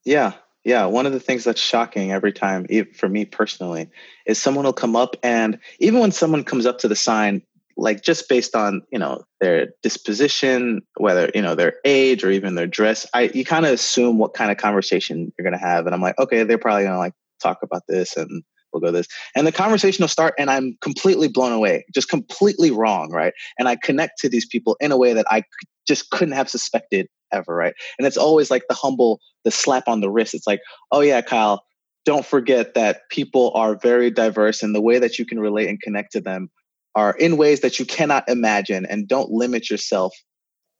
Yeah, 0.05 0.33
yeah, 0.63 0.85
one 0.85 1.05
of 1.05 1.13
the 1.13 1.19
things 1.19 1.43
that's 1.43 1.61
shocking 1.61 2.11
every 2.11 2.31
time, 2.31 2.67
for 2.93 3.09
me 3.09 3.25
personally, 3.25 3.89
is 4.25 4.41
someone 4.41 4.65
will 4.65 4.73
come 4.73 4.95
up 4.95 5.15
and 5.23 5.57
even 5.79 5.99
when 5.99 6.11
someone 6.11 6.43
comes 6.43 6.65
up 6.65 6.77
to 6.79 6.87
the 6.87 6.95
sign, 6.95 7.41
like 7.77 8.03
just 8.03 8.29
based 8.29 8.55
on 8.55 8.83
you 8.91 8.99
know 8.99 9.23
their 9.39 9.69
disposition, 9.81 10.81
whether 10.97 11.31
you 11.33 11.41
know 11.41 11.55
their 11.55 11.75
age 11.83 12.23
or 12.23 12.29
even 12.29 12.55
their 12.55 12.67
dress, 12.67 13.07
I 13.13 13.31
you 13.33 13.43
kind 13.43 13.65
of 13.65 13.73
assume 13.73 14.19
what 14.19 14.33
kind 14.33 14.51
of 14.51 14.57
conversation 14.57 15.33
you're 15.37 15.43
gonna 15.43 15.57
have, 15.57 15.85
and 15.85 15.95
I'm 15.95 16.01
like, 16.01 16.19
okay, 16.19 16.43
they're 16.43 16.59
probably 16.59 16.83
gonna 16.83 16.99
like 16.99 17.13
talk 17.41 17.59
about 17.63 17.83
this 17.87 18.15
and 18.15 18.43
we'll 18.71 18.81
go 18.81 18.91
this. 18.91 19.07
And 19.35 19.47
the 19.47 19.51
conversation 19.51 20.03
will 20.03 20.09
start, 20.09 20.35
and 20.37 20.51
I'm 20.51 20.77
completely 20.81 21.27
blown 21.27 21.51
away, 21.51 21.85
just 21.93 22.07
completely 22.07 22.71
wrong, 22.71 23.11
right? 23.11 23.33
And 23.57 23.67
I 23.67 23.77
connect 23.77 24.19
to 24.19 24.29
these 24.29 24.45
people 24.45 24.77
in 24.79 24.91
a 24.91 24.97
way 24.97 25.13
that 25.13 25.25
I 25.29 25.43
just 25.87 26.09
couldn't 26.11 26.35
have 26.35 26.49
suspected 26.49 27.07
ever, 27.31 27.55
right? 27.55 27.73
And 27.97 28.07
it's 28.07 28.17
always 28.17 28.51
like 28.51 28.63
the 28.67 28.75
humble, 28.75 29.19
the 29.43 29.51
slap 29.51 29.87
on 29.87 30.01
the 30.01 30.09
wrist. 30.09 30.33
It's 30.33 30.47
like, 30.47 30.61
oh 30.91 31.01
yeah, 31.01 31.21
Kyle, 31.21 31.63
don't 32.05 32.25
forget 32.25 32.73
that 32.73 33.09
people 33.09 33.51
are 33.55 33.75
very 33.75 34.09
diverse 34.09 34.63
and 34.63 34.73
the 34.73 34.81
way 34.81 34.99
that 34.99 35.19
you 35.19 35.25
can 35.25 35.39
relate 35.39 35.69
and 35.69 35.81
connect 35.81 36.13
to 36.13 36.21
them 36.21 36.49
are 36.95 37.13
in 37.13 37.37
ways 37.37 37.61
that 37.61 37.79
you 37.79 37.85
cannot 37.85 38.27
imagine 38.27 38.85
and 38.85 39.07
don't 39.07 39.31
limit 39.31 39.69
yourself 39.69 40.13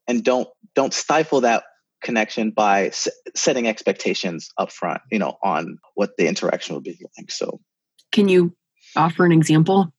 and 0.08 0.24
don't 0.24 0.48
don't 0.76 0.94
stifle 0.94 1.42
that 1.42 1.64
connection 2.04 2.50
by 2.52 2.88
s- 2.88 3.08
setting 3.36 3.68
expectations 3.68 4.50
up 4.58 4.72
front 4.72 5.02
you 5.12 5.20
know 5.20 5.38
on 5.44 5.78
what 5.96 6.18
the 6.18 6.28
interaction 6.28 6.74
will 6.76 6.82
be 6.82 6.98
like 7.18 7.32
so 7.32 7.60
can 8.12 8.28
you 8.28 8.54
offer 8.96 9.26
an 9.26 9.32
example 9.32 9.94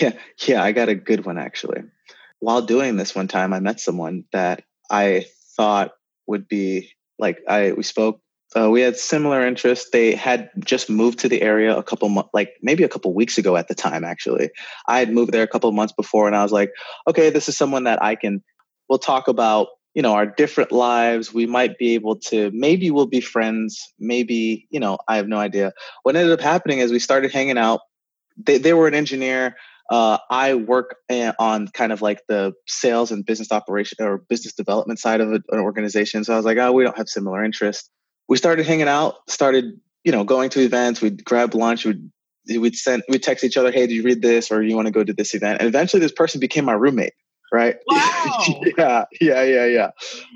yeah 0.00 0.12
yeah 0.46 0.62
i 0.62 0.72
got 0.72 0.88
a 0.88 0.94
good 0.94 1.24
one 1.24 1.38
actually 1.38 1.82
while 2.40 2.62
doing 2.62 2.96
this 2.96 3.14
one 3.14 3.28
time 3.28 3.52
i 3.52 3.60
met 3.60 3.80
someone 3.80 4.24
that 4.32 4.62
i 4.90 5.24
thought 5.56 5.92
would 6.26 6.48
be 6.48 6.90
like 7.18 7.38
I 7.48 7.72
we 7.72 7.82
spoke. 7.82 8.20
Uh, 8.54 8.68
we 8.68 8.82
had 8.82 8.98
similar 8.98 9.46
interests. 9.46 9.88
They 9.90 10.14
had 10.14 10.50
just 10.62 10.90
moved 10.90 11.20
to 11.20 11.28
the 11.28 11.40
area 11.40 11.74
a 11.74 11.82
couple 11.82 12.28
like 12.34 12.52
maybe 12.60 12.84
a 12.84 12.88
couple 12.88 13.14
weeks 13.14 13.38
ago 13.38 13.56
at 13.56 13.68
the 13.68 13.74
time. 13.74 14.04
Actually, 14.04 14.50
I 14.86 14.98
had 14.98 15.10
moved 15.10 15.32
there 15.32 15.42
a 15.42 15.48
couple 15.48 15.72
months 15.72 15.94
before, 15.94 16.26
and 16.26 16.36
I 16.36 16.42
was 16.42 16.52
like, 16.52 16.72
okay, 17.08 17.30
this 17.30 17.48
is 17.48 17.56
someone 17.56 17.84
that 17.84 18.02
I 18.02 18.14
can. 18.14 18.42
We'll 18.88 18.98
talk 18.98 19.28
about 19.28 19.68
you 19.94 20.02
know 20.02 20.12
our 20.12 20.26
different 20.26 20.70
lives. 20.70 21.32
We 21.32 21.46
might 21.46 21.78
be 21.78 21.94
able 21.94 22.16
to. 22.28 22.50
Maybe 22.52 22.90
we'll 22.90 23.06
be 23.06 23.20
friends. 23.20 23.92
Maybe 23.98 24.66
you 24.70 24.80
know 24.80 24.98
I 25.08 25.16
have 25.16 25.28
no 25.28 25.38
idea. 25.38 25.72
What 26.02 26.16
ended 26.16 26.32
up 26.32 26.40
happening 26.40 26.80
is 26.80 26.90
we 26.90 26.98
started 26.98 27.32
hanging 27.32 27.58
out. 27.58 27.80
They 28.36 28.58
they 28.58 28.74
were 28.74 28.88
an 28.88 28.94
engineer. 28.94 29.56
Uh, 29.92 30.16
I 30.30 30.54
work 30.54 30.96
eh, 31.10 31.32
on 31.38 31.68
kind 31.68 31.92
of 31.92 32.00
like 32.00 32.22
the 32.26 32.54
sales 32.66 33.12
and 33.12 33.26
business 33.26 33.52
operation 33.52 33.98
or 34.00 34.16
business 34.16 34.54
development 34.54 34.98
side 34.98 35.20
of 35.20 35.30
an 35.32 35.42
organization. 35.52 36.24
So 36.24 36.32
I 36.32 36.36
was 36.36 36.46
like, 36.46 36.56
oh, 36.56 36.72
we 36.72 36.82
don't 36.82 36.96
have 36.96 37.10
similar 37.10 37.44
interests. 37.44 37.90
We 38.26 38.38
started 38.38 38.64
hanging 38.64 38.88
out, 38.88 39.16
started, 39.28 39.78
you 40.02 40.10
know, 40.10 40.24
going 40.24 40.48
to 40.50 40.60
events. 40.60 41.02
We'd 41.02 41.22
grab 41.26 41.54
lunch. 41.54 41.84
We'd 41.84 42.10
we'd 42.48 42.74
send 42.74 43.02
we'd 43.10 43.22
text 43.22 43.44
each 43.44 43.58
other, 43.58 43.70
hey, 43.70 43.86
did 43.86 43.92
you 43.92 44.02
read 44.02 44.22
this 44.22 44.50
or 44.50 44.62
you 44.62 44.74
want 44.74 44.86
to 44.86 44.92
go 44.92 45.04
to 45.04 45.12
this 45.12 45.34
event? 45.34 45.60
And 45.60 45.68
eventually, 45.68 46.00
this 46.00 46.10
person 46.10 46.40
became 46.40 46.64
my 46.64 46.72
roommate. 46.72 47.12
right? 47.52 47.76
Wow. 47.86 48.62
yeah, 48.78 49.04
yeah, 49.20 49.42
yeah, 49.42 49.66
yeah. 49.66 49.90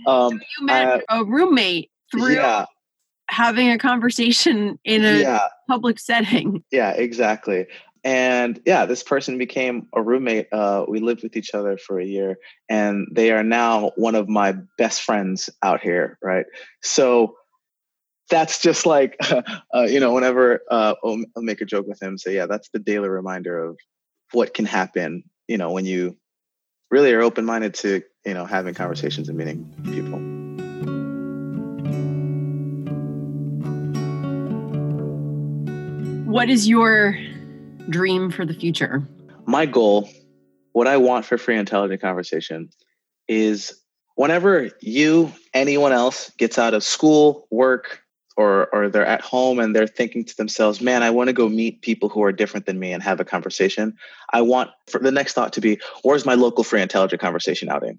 Um, 0.07 0.35
you 0.35 0.67
met 0.67 0.87
uh, 0.87 1.01
a 1.09 1.25
roommate 1.25 1.91
through 2.13 2.35
yeah, 2.35 2.67
having 3.29 3.71
a 3.71 3.79
conversation 3.79 4.79
in 4.85 5.05
a 5.05 5.21
yeah, 5.21 5.49
public 5.67 5.99
setting. 5.99 6.63
yeah, 6.71 6.91
exactly. 6.91 7.67
And 8.07 8.61
yeah, 8.65 8.87
this 8.87 9.03
person 9.03 9.37
became 9.37 9.89
a 9.93 10.01
roommate. 10.01 10.47
Uh, 10.53 10.85
we 10.87 11.01
lived 11.01 11.25
with 11.25 11.37
each 11.37 11.55
other 11.55 11.77
for 11.77 11.99
a 11.99 12.05
year, 12.05 12.39
and 12.69 13.09
they 13.11 13.33
are 13.33 13.43
now 13.43 13.91
one 13.97 14.15
of 14.15 14.29
my 14.29 14.55
best 14.79 15.03
friends 15.03 15.51
out 15.61 15.81
here, 15.81 16.17
right? 16.23 16.47
So 16.85 17.35
that's 18.31 18.63
just 18.63 18.87
like, 18.87 19.17
uh, 19.75 19.83
you 19.89 19.99
know, 19.99 20.13
whenever 20.13 20.61
uh, 20.71 20.95
I'll, 21.03 21.19
I'll 21.37 21.43
make 21.43 21.61
a 21.61 21.65
joke 21.65 21.89
with 21.89 22.01
him, 22.01 22.17
say, 22.17 22.37
yeah, 22.37 22.47
that's 22.47 22.69
the 22.69 22.79
daily 22.79 23.09
reminder 23.09 23.59
of 23.59 23.77
what 24.31 24.55
can 24.55 24.67
happen, 24.67 25.25
you 25.49 25.59
know, 25.59 25.73
when 25.73 25.85
you 25.85 26.17
really 26.93 27.13
are 27.13 27.23
open 27.23 27.45
minded 27.45 27.75
to, 27.75 28.05
you 28.25 28.35
know, 28.35 28.47
having 28.47 28.75
conversations 28.75 29.29
and 29.29 29.37
meeting 29.37 29.75
people. 29.83 30.21
What 36.31 36.49
is 36.51 36.69
your 36.69 37.19
dream 37.91 38.31
for 38.31 38.45
the 38.45 38.55
future? 38.55 39.07
my 39.47 39.65
goal, 39.65 40.09
what 40.73 40.87
I 40.87 40.97
want 40.99 41.25
for 41.25 41.39
free 41.39 41.57
intelligent 41.57 42.01
conversation 42.01 42.69
is 43.29 43.81
whenever 44.17 44.71
you, 44.81 45.33
anyone 45.55 45.93
else 45.93 46.31
gets 46.37 46.59
out 46.59 46.75
of 46.75 46.85
school, 46.85 47.47
work, 47.51 48.03
or 48.37 48.69
or 48.75 48.91
they're 48.91 49.07
at 49.07 49.23
home 49.23 49.59
and 49.59 49.75
they're 49.75 49.87
thinking 49.87 50.23
to 50.23 50.37
themselves, 50.37 50.83
man, 50.83 51.03
I 51.03 51.09
want 51.11 51.29
to 51.29 51.33
go 51.33 51.49
meet 51.49 51.81
people 51.81 52.11
who 52.11 52.23
are 52.23 52.33
different 52.33 52.67
than 52.67 52.79
me 52.79 52.93
and 52.93 53.03
have 53.03 53.19
a 53.19 53.25
conversation. 53.25 53.95
I 54.31 54.43
want 54.43 54.71
for 54.89 54.99
the 54.99 55.11
next 55.11 55.33
thought 55.33 55.55
to 55.55 55.63
be, 55.63 55.81
where's 56.03 56.27
my 56.27 56.35
local 56.35 56.63
free 56.63 56.83
intelligent 56.83 57.23
conversation 57.23 57.71
outing? 57.71 57.99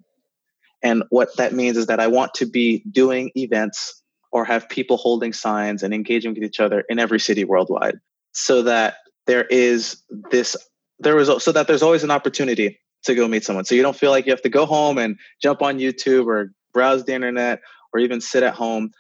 And 0.84 1.04
what 1.10 1.36
that 1.38 1.54
means 1.54 1.76
is 1.76 1.88
that 1.88 2.00
I 2.00 2.06
want 2.06 2.36
to 2.36 2.45
be 2.45 2.84
doing 2.91 3.32
events 3.36 4.04
or 4.32 4.45
have 4.45 4.69
people 4.69 4.97
holding 4.97 5.34
signs 5.34 5.82
and 5.82 5.91
engaging 5.91 6.36
with 6.36 6.43
each 6.43 6.60
other 6.60 6.84
in 6.88 7.00
every 7.00 7.19
city 7.19 7.43
worldwide 7.43 7.95
so 8.32 8.62
that 8.62 8.97
there 9.28 9.46
is 9.46 10.02
this 10.32 10.56
there 11.00 11.16
was 11.16 11.44
so 11.44 11.52
that 11.52 11.68
there's 11.68 11.84
always 11.84 12.04
an 12.04 12.12
opportunity 12.12 12.80
to 13.04 13.13
go 13.13 13.28
meet 13.28 13.44
someone. 13.44 13.66
So 13.66 13.76
you 13.76 13.84
don't 13.84 13.96
feel 13.96 14.10
like 14.12 14.26
you 14.26 14.32
have 14.32 14.42
to 14.42 14.50
go 14.50 14.66
home 14.66 14.98
and 14.98 15.18
jump 15.42 15.62
on 15.62 15.78
youtube 15.78 16.26
or 16.26 16.52
browse 16.74 17.06
the 17.06 17.13
internet 17.13 17.60
or 17.94 18.00
even 18.00 18.20
sit 18.20 18.44
at 18.44 18.56
home. 18.56 18.92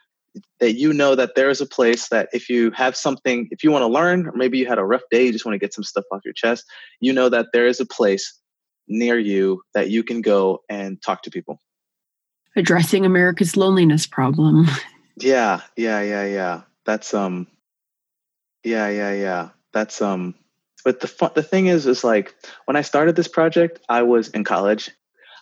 That 0.59 0.73
you 0.73 0.93
know 0.93 1.15
that 1.15 1.33
there 1.35 1.49
is 1.49 1.61
a 1.61 1.65
place 1.65 2.09
that 2.09 2.29
if 2.31 2.47
you 2.47 2.69
have 2.71 2.95
something 2.95 3.47
if 3.49 3.63
you 3.63 3.71
want 3.71 3.81
to 3.81 3.87
learn 3.87 4.27
or 4.27 4.33
maybe 4.33 4.59
you 4.59 4.67
had 4.67 4.77
a 4.77 4.85
rough 4.85 5.01
day 5.09 5.25
you 5.25 5.31
just 5.31 5.45
want 5.45 5.55
to 5.55 5.59
get 5.59 5.73
some 5.73 5.83
stuff 5.83 6.03
off 6.11 6.21
your 6.23 6.33
chest 6.33 6.63
you 6.99 7.11
know 7.11 7.27
that 7.27 7.47
there 7.53 7.65
is 7.65 7.79
a 7.79 7.87
place 7.87 8.39
near 8.87 9.17
you 9.17 9.63
that 9.73 9.89
you 9.89 10.03
can 10.03 10.21
go 10.21 10.61
and 10.69 11.01
talk 11.01 11.23
to 11.23 11.31
people. 11.31 11.59
Addressing 12.55 13.03
America's 13.03 13.57
loneliness 13.57 14.05
problem. 14.05 14.67
yeah 15.19 15.61
yeah 15.75 16.01
yeah 16.01 16.25
yeah. 16.25 16.61
That's 16.85 17.13
um 17.13 17.47
yeah 18.63 18.89
yeah 18.89 19.13
yeah 19.13 19.49
that's 19.77 20.01
um 20.01 20.33
but 20.83 20.99
the 21.01 21.07
fun, 21.07 21.31
the 21.35 21.43
thing 21.43 21.67
is 21.67 21.85
is 21.85 22.03
like 22.03 22.33
when 22.65 22.75
i 22.75 22.81
started 22.81 23.15
this 23.15 23.27
project 23.27 23.79
i 23.87 24.01
was 24.01 24.29
in 24.29 24.43
college. 24.43 24.89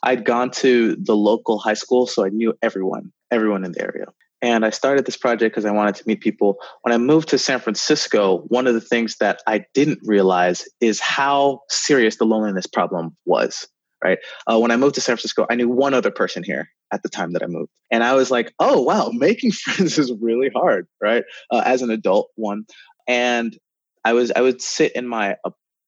I'd 0.03 0.23
gone 0.23 0.51
to 0.63 0.95
the 0.97 1.15
local 1.15 1.57
high 1.57 1.79
school 1.83 2.05
so 2.05 2.25
i 2.25 2.29
knew 2.29 2.53
everyone 2.61 3.11
everyone 3.31 3.63
in 3.65 3.71
the 3.71 3.81
area. 3.81 4.07
And 4.41 4.65
i 4.65 4.69
started 4.69 5.05
this 5.05 5.17
project 5.17 5.55
because 5.55 5.65
i 5.65 5.71
wanted 5.71 5.95
to 5.95 6.03
meet 6.05 6.19
people. 6.19 6.57
When 6.81 6.93
i 6.93 6.97
moved 6.97 7.29
to 7.29 7.37
san 7.37 7.59
francisco 7.59 8.39
one 8.57 8.67
of 8.67 8.73
the 8.73 8.81
things 8.81 9.17
that 9.17 9.41
i 9.47 9.65
didn't 9.73 9.99
realize 10.03 10.67
is 10.81 10.99
how 10.99 11.61
serious 11.69 12.17
the 12.17 12.25
loneliness 12.25 12.67
problem 12.67 13.15
was 13.25 13.67
right? 14.03 14.19
Uh, 14.45 14.59
when 14.59 14.71
i 14.71 14.75
moved 14.75 14.95
to 14.95 15.01
san 15.01 15.15
francisco 15.15 15.47
i 15.49 15.55
knew 15.55 15.69
one 15.69 15.93
other 15.93 16.11
person 16.11 16.43
here 16.43 16.69
at 16.91 17.01
the 17.01 17.09
time 17.09 17.31
that 17.33 17.41
i 17.41 17.47
moved. 17.47 17.71
And 17.89 18.03
i 18.03 18.13
was 18.13 18.29
like 18.29 18.53
oh 18.59 18.81
wow 18.81 19.09
making 19.13 19.51
friends 19.63 19.97
is 19.97 20.11
really 20.19 20.49
hard 20.53 20.87
right? 21.01 21.23
Uh, 21.49 21.63
as 21.65 21.81
an 21.81 21.89
adult 21.89 22.29
one. 22.35 22.65
And 23.07 23.57
I 24.05 24.13
was 24.13 24.31
I 24.31 24.41
would 24.41 24.61
sit 24.61 24.93
in 24.93 25.07
my 25.07 25.35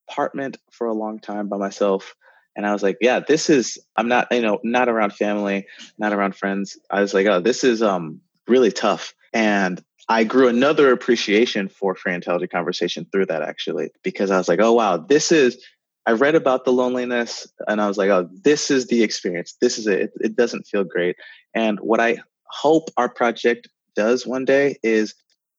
apartment 0.10 0.58
for 0.72 0.88
a 0.88 0.94
long 0.94 1.20
time 1.20 1.48
by 1.48 1.58
myself 1.58 2.16
and 2.56 2.66
I 2.66 2.74
was 2.74 2.82
like, 2.82 2.98
yeah, 3.00 3.20
this 3.20 3.50
is 3.50 3.78
I'm 3.96 4.08
not, 4.08 4.28
you 4.32 4.42
know, 4.42 4.60
not 4.64 4.90
around 4.90 5.14
family, 5.14 5.68
not 6.00 6.12
around 6.12 6.36
friends. 6.36 6.78
I 6.90 7.02
was 7.02 7.14
like, 7.14 7.28
oh, 7.28 7.40
this 7.40 7.64
is 7.64 7.84
um 7.84 8.20
really 8.48 8.72
tough. 8.72 9.14
And 9.32 9.82
I 10.10 10.24
grew 10.24 10.48
another 10.48 10.92
appreciation 10.92 11.70
for 11.70 11.94
free 11.94 12.16
intelligent 12.16 12.52
conversation 12.52 13.06
through 13.12 13.28
that 13.28 13.44
actually, 13.44 13.92
because 14.04 14.32
I 14.32 14.38
was 14.38 14.48
like, 14.48 14.60
oh 14.60 14.74
wow, 14.74 14.98
this 14.98 15.32
is 15.32 15.64
I 16.08 16.14
read 16.14 16.36
about 16.36 16.66
the 16.66 16.72
loneliness 16.72 17.48
and 17.68 17.80
I 17.80 17.88
was 17.88 17.98
like, 17.98 18.10
oh, 18.10 18.28
this 18.44 18.72
is 18.72 18.88
the 18.88 19.04
experience. 19.04 19.56
This 19.62 19.78
is 19.78 19.86
it. 19.86 20.00
It, 20.02 20.12
it 20.22 20.36
doesn't 20.36 20.66
feel 20.66 20.84
great. 20.84 21.18
And 21.54 21.80
what 21.82 22.00
I 22.00 22.18
hope 22.50 22.90
our 22.98 23.10
project 23.10 23.68
does 23.96 24.26
one 24.26 24.46
day 24.46 24.78
is 24.82 25.14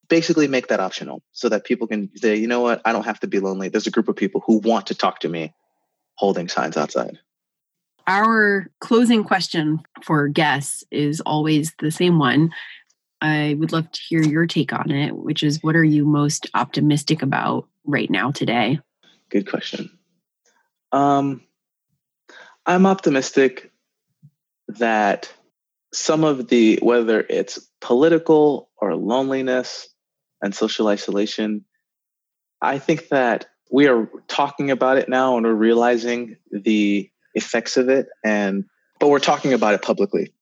basically 0.09 0.49
make 0.49 0.68
that 0.68 0.81
optional 0.81 1.23
so 1.33 1.49
that 1.49 1.64
people 1.64 1.87
can 1.87 2.11
say, 2.16 2.37
you 2.37 2.47
know 2.47 2.61
what, 2.61 2.81
I 2.85 2.92
don't 2.92 3.05
have 3.05 3.21
to 3.21 3.27
be 3.27 3.40
lonely. 3.40 3.68
There's 3.68 3.87
a 3.87 3.90
group 3.90 4.09
of 4.09 4.16
people 4.16 4.42
who 4.47 4.59
want 4.59 4.87
to 4.88 4.94
talk 4.94 5.21
to 5.21 5.29
me 5.29 5.55
holding 6.14 6.49
signs 6.49 6.77
outside. 6.77 7.18
Our 8.07 8.71
closing 8.81 9.23
question 9.23 9.81
for 10.03 10.29
guests 10.29 10.83
is 10.90 11.21
always 11.21 11.75
the 11.79 11.90
same 11.90 12.18
one. 12.18 12.51
I 13.21 13.57
would 13.59 13.73
love 13.73 13.90
to 13.90 14.01
hear 14.09 14.23
your 14.23 14.47
take 14.47 14.73
on 14.73 14.90
it, 14.90 15.14
which 15.14 15.42
is 15.42 15.62
what 15.62 15.77
are 15.77 15.85
you 15.85 16.07
most 16.07 16.47
optimistic 16.55 17.23
about 17.23 17.68
right 17.85 18.11
now 18.11 18.31
today? 18.31 18.81
Good 19.29 19.51
question. 19.51 19.90
Um, 20.92 21.42
I'm 22.64 22.87
optimistic 22.87 23.71
that 24.68 25.33
some 25.92 26.25
of 26.25 26.49
the, 26.49 26.79
whether 26.81 27.21
it's 27.29 27.59
political 27.81 28.71
or 28.77 28.94
loneliness 28.94 29.88
and 30.42 30.55
social 30.55 30.88
isolation, 30.88 31.64
I 32.61 32.79
think 32.79 33.09
that 33.09 33.46
we 33.70 33.87
are 33.88 34.11
talking 34.29 34.70
about 34.70 34.98
it 34.98 35.09
now 35.09 35.37
and 35.37 35.46
we're 35.46 35.53
realizing 35.53 36.37
the 36.51 37.11
effects 37.35 37.77
of 37.77 37.88
it 37.88 38.07
and 38.24 38.64
but 39.01 39.09
we're 39.11 39.20
talking 39.20 39.53
about 39.53 39.74
it 39.74 39.83
publicly. 39.83 40.33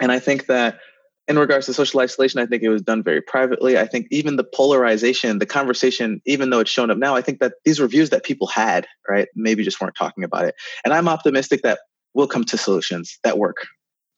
And 0.00 0.12
I 0.12 0.20
think 0.20 0.46
that 0.46 0.78
in 1.28 1.38
regards 1.38 1.66
to 1.66 1.74
social 1.74 2.00
isolation, 2.00 2.40
I 2.40 2.46
think 2.46 2.62
it 2.62 2.68
was 2.68 2.82
done 2.82 3.02
very 3.02 3.20
privately. 3.20 3.76
I 3.76 3.86
think 3.86 4.06
even 4.10 4.36
the 4.36 4.44
polarization, 4.44 5.40
the 5.40 5.46
conversation, 5.46 6.22
even 6.24 6.50
though 6.50 6.60
it's 6.60 6.70
shown 6.70 6.90
up 6.90 6.98
now, 6.98 7.16
I 7.16 7.22
think 7.22 7.40
that 7.40 7.54
these 7.64 7.80
were 7.80 7.88
views 7.88 8.10
that 8.10 8.24
people 8.24 8.46
had, 8.46 8.86
right? 9.08 9.26
Maybe 9.34 9.64
just 9.64 9.80
weren't 9.80 9.96
talking 9.96 10.22
about 10.22 10.44
it. 10.44 10.54
And 10.84 10.94
I'm 10.94 11.08
optimistic 11.08 11.62
that 11.62 11.80
we'll 12.14 12.28
come 12.28 12.44
to 12.44 12.56
solutions 12.56 13.18
that 13.24 13.38
work. 13.38 13.66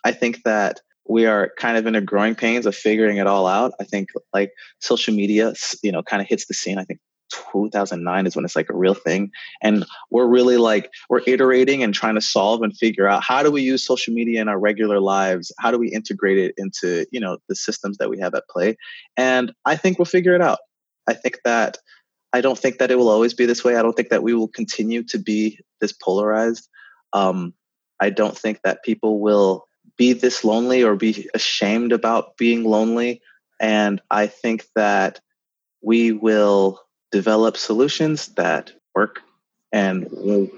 I 0.04 0.12
think 0.12 0.42
that 0.44 0.80
we 1.08 1.26
are 1.26 1.52
kind 1.58 1.76
of 1.76 1.86
in 1.86 1.94
a 1.94 2.00
growing 2.00 2.34
pains 2.34 2.66
of 2.66 2.76
figuring 2.76 3.16
it 3.16 3.26
all 3.26 3.46
out. 3.46 3.72
I 3.80 3.84
think 3.84 4.10
like 4.32 4.52
social 4.80 5.14
media, 5.14 5.54
you 5.82 5.90
know, 5.90 6.02
kind 6.02 6.20
of 6.20 6.28
hits 6.28 6.46
the 6.46 6.54
scene. 6.54 6.78
I 6.78 6.84
think 6.84 7.00
2009 7.30 8.26
is 8.26 8.36
when 8.36 8.44
it's 8.44 8.56
like 8.56 8.70
a 8.70 8.76
real 8.76 8.94
thing. 8.94 9.30
And 9.62 9.86
we're 10.10 10.26
really 10.26 10.56
like 10.56 10.90
we're 11.08 11.22
iterating 11.26 11.82
and 11.82 11.94
trying 11.94 12.14
to 12.14 12.20
solve 12.20 12.62
and 12.62 12.76
figure 12.76 13.08
out 13.08 13.22
how 13.22 13.42
do 13.42 13.50
we 13.50 13.62
use 13.62 13.84
social 13.84 14.14
media 14.14 14.40
in 14.40 14.48
our 14.48 14.58
regular 14.58 15.00
lives? 15.00 15.52
How 15.58 15.70
do 15.70 15.78
we 15.78 15.88
integrate 15.88 16.38
it 16.38 16.54
into 16.56 17.06
you 17.10 17.20
know 17.20 17.38
the 17.48 17.54
systems 17.54 17.98
that 17.98 18.10
we 18.10 18.18
have 18.20 18.34
at 18.34 18.48
play? 18.48 18.76
And 19.16 19.52
i 19.64 19.76
think 19.76 19.98
we'll 19.98 20.06
figure 20.06 20.34
it 20.34 20.42
out. 20.42 20.58
I 21.06 21.14
think 21.14 21.38
that 21.44 21.78
i 22.32 22.40
don't 22.40 22.58
think 22.58 22.78
that 22.78 22.90
it 22.90 22.98
will 22.98 23.08
always 23.08 23.34
be 23.34 23.46
this 23.46 23.64
way. 23.64 23.76
I 23.76 23.82
don't 23.82 23.94
think 23.94 24.10
that 24.10 24.22
we 24.22 24.34
will 24.34 24.48
continue 24.48 25.02
to 25.04 25.18
be 25.18 25.58
this 25.80 25.92
polarized. 25.92 26.68
Um, 27.12 27.54
i 28.00 28.10
don't 28.10 28.36
think 28.36 28.60
that 28.64 28.84
people 28.84 29.20
will 29.20 29.67
be 29.98 30.14
this 30.14 30.44
lonely 30.44 30.82
or 30.82 30.96
be 30.96 31.28
ashamed 31.34 31.92
about 31.92 32.38
being 32.38 32.64
lonely. 32.64 33.20
And 33.60 34.00
i 34.10 34.26
think 34.26 34.64
that 34.74 35.20
we 35.82 36.12
will 36.12 36.80
develop 37.12 37.56
solutions 37.56 38.28
that 38.36 38.72
work. 38.94 39.20
And 39.72 40.50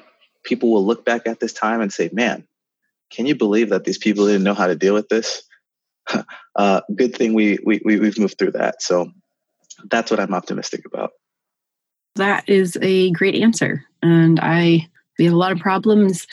people 0.45 0.71
will 0.71 0.87
look 0.87 1.05
back 1.05 1.27
at 1.27 1.41
this 1.41 1.53
time 1.53 1.81
and 1.81 1.93
say 1.93 2.11
man 2.13 2.47
can 3.11 3.27
you 3.27 3.35
believe 3.35 3.71
that 3.71 3.85
these 3.85 3.99
people 3.99 4.27
didn't 4.27 4.45
know 4.45 4.55
how 4.55 4.69
to 4.69 4.77
deal 4.77 4.95
with 4.95 5.09
this? 5.09 5.43
Uh, 6.57 6.81
good 6.97 7.15
thing 7.15 7.33
we, 7.33 7.59
we, 7.65 7.81
we 7.85 7.99
we've 8.01 8.19
moved 8.19 8.37
through 8.37 8.51
that. 8.51 8.83
So 8.83 9.11
that's 9.89 10.11
what 10.11 10.19
i'm 10.19 10.35
optimistic 10.35 10.85
about. 10.85 11.13
That 12.17 12.47
is 12.49 12.77
a 12.83 13.13
great 13.13 13.37
answer. 13.37 13.85
And 14.03 14.41
I, 14.41 14.89
we 15.17 15.25
have 15.27 15.33
a 15.33 15.39
lot 15.39 15.53
of 15.53 15.59
problems, 15.59 16.27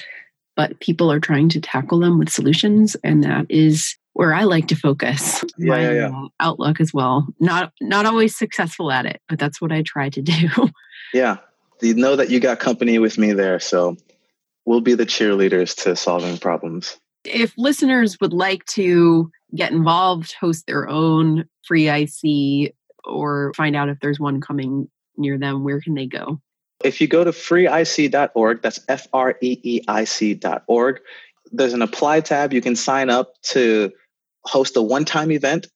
but 0.57 0.77
people 0.81 1.09
are 1.09 1.21
trying 1.21 1.47
to 1.49 1.61
tackle 1.61 1.99
them 1.99 2.19
with 2.19 2.29
solutions. 2.29 2.97
And 3.03 3.23
that 3.23 3.45
is 3.49 3.95
where 4.13 4.33
I 4.33 4.43
like 4.43 4.67
to 4.67 4.75
focus 4.75 5.45
Yeah, 5.57 5.69
my 5.69 5.81
yeah, 5.81 5.91
yeah. 5.93 6.09
uh, 6.09 6.27
outlook 6.41 6.81
as 6.81 6.93
well. 6.93 7.25
Not 7.39 7.71
not 7.79 8.05
always 8.05 8.35
successful 8.35 8.91
at 8.91 9.05
it, 9.05 9.21
but 9.29 9.39
that's 9.39 9.61
what 9.61 9.71
I 9.71 9.83
try 9.83 10.09
to 10.09 10.21
do. 10.21 10.49
yeah 11.13 11.37
you 11.81 11.93
know 11.93 12.15
that 12.17 12.29
you 12.29 12.39
got 12.39 12.59
company 12.59 12.99
with 12.99 13.17
me 13.17 13.31
there 13.31 13.59
so 13.59 13.95
we'll 14.65 14.81
be 14.81 14.93
the 14.95 15.05
cheerleaders 15.05 15.73
to 15.83 15.95
solving 15.95 16.37
problems 16.37 16.97
if 17.27 17.53
listeners 17.57 18.17
would 18.21 18.33
like 18.33 18.65
to 18.65 19.31
get 19.55 19.71
involved, 19.71 20.33
host 20.33 20.65
their 20.67 20.87
own 20.87 21.45
free 21.65 21.89
IC, 21.89 22.73
or 23.05 23.53
find 23.55 23.75
out 23.75 23.89
if 23.89 23.99
there's 23.99 24.19
one 24.19 24.41
coming 24.41 24.89
near 25.17 25.37
them, 25.37 25.63
where 25.63 25.81
can 25.81 25.93
they 25.93 26.05
go? 26.05 26.39
If 26.83 27.01
you 27.01 27.07
go 27.07 27.23
to 27.23 27.31
freeic.org, 27.31 28.61
that's 28.61 28.79
F 28.87 29.07
R 29.13 29.35
E 29.41 29.59
E 29.63 29.81
I 29.87 30.03
C.org, 30.03 30.99
there's 31.51 31.73
an 31.73 31.81
apply 31.81 32.21
tab. 32.21 32.53
You 32.53 32.61
can 32.61 32.75
sign 32.75 33.09
up 33.09 33.33
to 33.49 33.91
host 34.45 34.77
a 34.77 34.81
one 34.81 35.05
time 35.05 35.31
event 35.31 35.67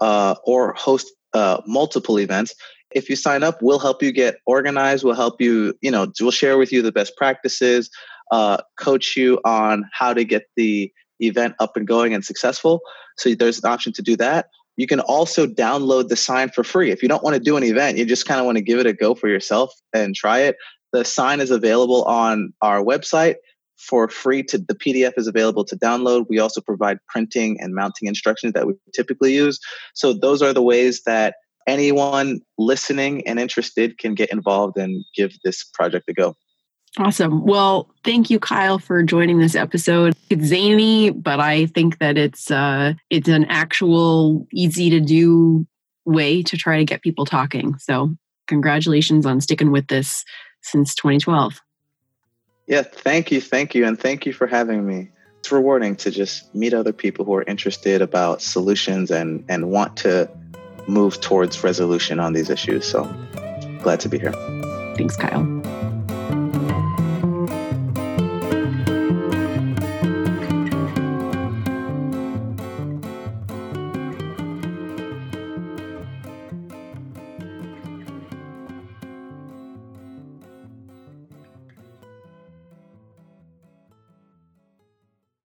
uh, 0.00 0.36
or 0.44 0.72
host 0.74 1.12
uh, 1.32 1.60
multiple 1.66 2.18
events. 2.18 2.54
If 2.90 3.10
you 3.10 3.16
sign 3.16 3.42
up, 3.42 3.60
we'll 3.60 3.78
help 3.78 4.02
you 4.02 4.12
get 4.12 4.38
organized. 4.46 5.04
We'll 5.04 5.14
help 5.14 5.40
you, 5.40 5.74
you 5.82 5.90
know, 5.90 6.10
we'll 6.20 6.30
share 6.30 6.56
with 6.56 6.72
you 6.72 6.82
the 6.82 6.92
best 6.92 7.16
practices, 7.16 7.90
uh, 8.30 8.58
coach 8.78 9.16
you 9.16 9.40
on 9.44 9.84
how 9.92 10.14
to 10.14 10.24
get 10.24 10.44
the 10.56 10.92
event 11.20 11.54
up 11.58 11.76
and 11.76 11.86
going 11.86 12.14
and 12.14 12.24
successful. 12.24 12.80
So 13.16 13.34
there's 13.34 13.58
an 13.58 13.70
option 13.70 13.92
to 13.94 14.02
do 14.02 14.16
that. 14.16 14.48
You 14.76 14.86
can 14.86 15.00
also 15.00 15.46
download 15.46 16.08
the 16.08 16.16
sign 16.16 16.50
for 16.50 16.62
free. 16.62 16.90
If 16.90 17.02
you 17.02 17.08
don't 17.08 17.22
want 17.22 17.34
to 17.34 17.40
do 17.40 17.56
an 17.56 17.64
event, 17.64 17.98
you 17.98 18.04
just 18.04 18.26
kind 18.26 18.40
of 18.40 18.46
want 18.46 18.56
to 18.56 18.62
give 18.62 18.78
it 18.78 18.86
a 18.86 18.92
go 18.92 19.14
for 19.14 19.28
yourself 19.28 19.72
and 19.92 20.14
try 20.14 20.40
it. 20.40 20.56
The 20.92 21.04
sign 21.04 21.40
is 21.40 21.50
available 21.50 22.04
on 22.04 22.52
our 22.62 22.82
website 22.82 23.36
for 23.78 24.08
free 24.08 24.42
to 24.42 24.58
the 24.58 24.74
PDF 24.74 25.12
is 25.16 25.26
available 25.26 25.64
to 25.64 25.76
download. 25.76 26.26
We 26.28 26.38
also 26.38 26.60
provide 26.60 26.98
printing 27.08 27.60
and 27.60 27.74
mounting 27.74 28.08
instructions 28.08 28.52
that 28.54 28.66
we 28.66 28.74
typically 28.94 29.34
use. 29.34 29.58
So 29.94 30.12
those 30.12 30.42
are 30.42 30.52
the 30.52 30.62
ways 30.62 31.02
that 31.04 31.34
anyone 31.66 32.40
listening 32.58 33.26
and 33.26 33.38
interested 33.38 33.98
can 33.98 34.14
get 34.14 34.30
involved 34.30 34.78
and 34.78 35.04
give 35.14 35.36
this 35.44 35.64
project 35.64 36.08
a 36.08 36.14
go. 36.14 36.34
Awesome. 36.98 37.44
Well, 37.44 37.90
thank 38.04 38.30
you, 38.30 38.40
Kyle, 38.40 38.78
for 38.78 39.02
joining 39.02 39.38
this 39.38 39.54
episode. 39.54 40.14
It's 40.30 40.46
zany, 40.46 41.10
but 41.10 41.40
I 41.40 41.66
think 41.66 41.98
that 41.98 42.16
it's 42.16 42.50
uh, 42.50 42.94
it's 43.10 43.28
an 43.28 43.44
actual 43.46 44.46
easy 44.52 44.88
to 44.90 45.00
do 45.00 45.66
way 46.06 46.42
to 46.44 46.56
try 46.56 46.78
to 46.78 46.84
get 46.84 47.02
people 47.02 47.26
talking. 47.26 47.76
So, 47.78 48.14
congratulations 48.46 49.26
on 49.26 49.42
sticking 49.42 49.72
with 49.72 49.88
this 49.88 50.24
since 50.62 50.94
2012. 50.94 51.60
Yeah, 52.66 52.82
thank 52.82 53.30
you, 53.30 53.40
thank 53.42 53.74
you, 53.74 53.84
and 53.84 53.98
thank 53.98 54.24
you 54.24 54.32
for 54.32 54.46
having 54.46 54.86
me. 54.86 55.10
It's 55.40 55.52
rewarding 55.52 55.96
to 55.96 56.10
just 56.10 56.52
meet 56.54 56.72
other 56.72 56.92
people 56.92 57.26
who 57.26 57.34
are 57.34 57.44
interested 57.44 58.00
about 58.00 58.40
solutions 58.40 59.10
and 59.10 59.44
and 59.50 59.70
want 59.70 59.98
to 59.98 60.30
move 60.88 61.20
towards 61.20 61.62
resolution 61.62 62.20
on 62.20 62.32
these 62.32 62.48
issues. 62.48 62.86
So, 62.86 63.04
glad 63.82 64.00
to 64.00 64.08
be 64.08 64.18
here. 64.18 64.32
Thanks, 64.96 65.14
Kyle. 65.14 65.65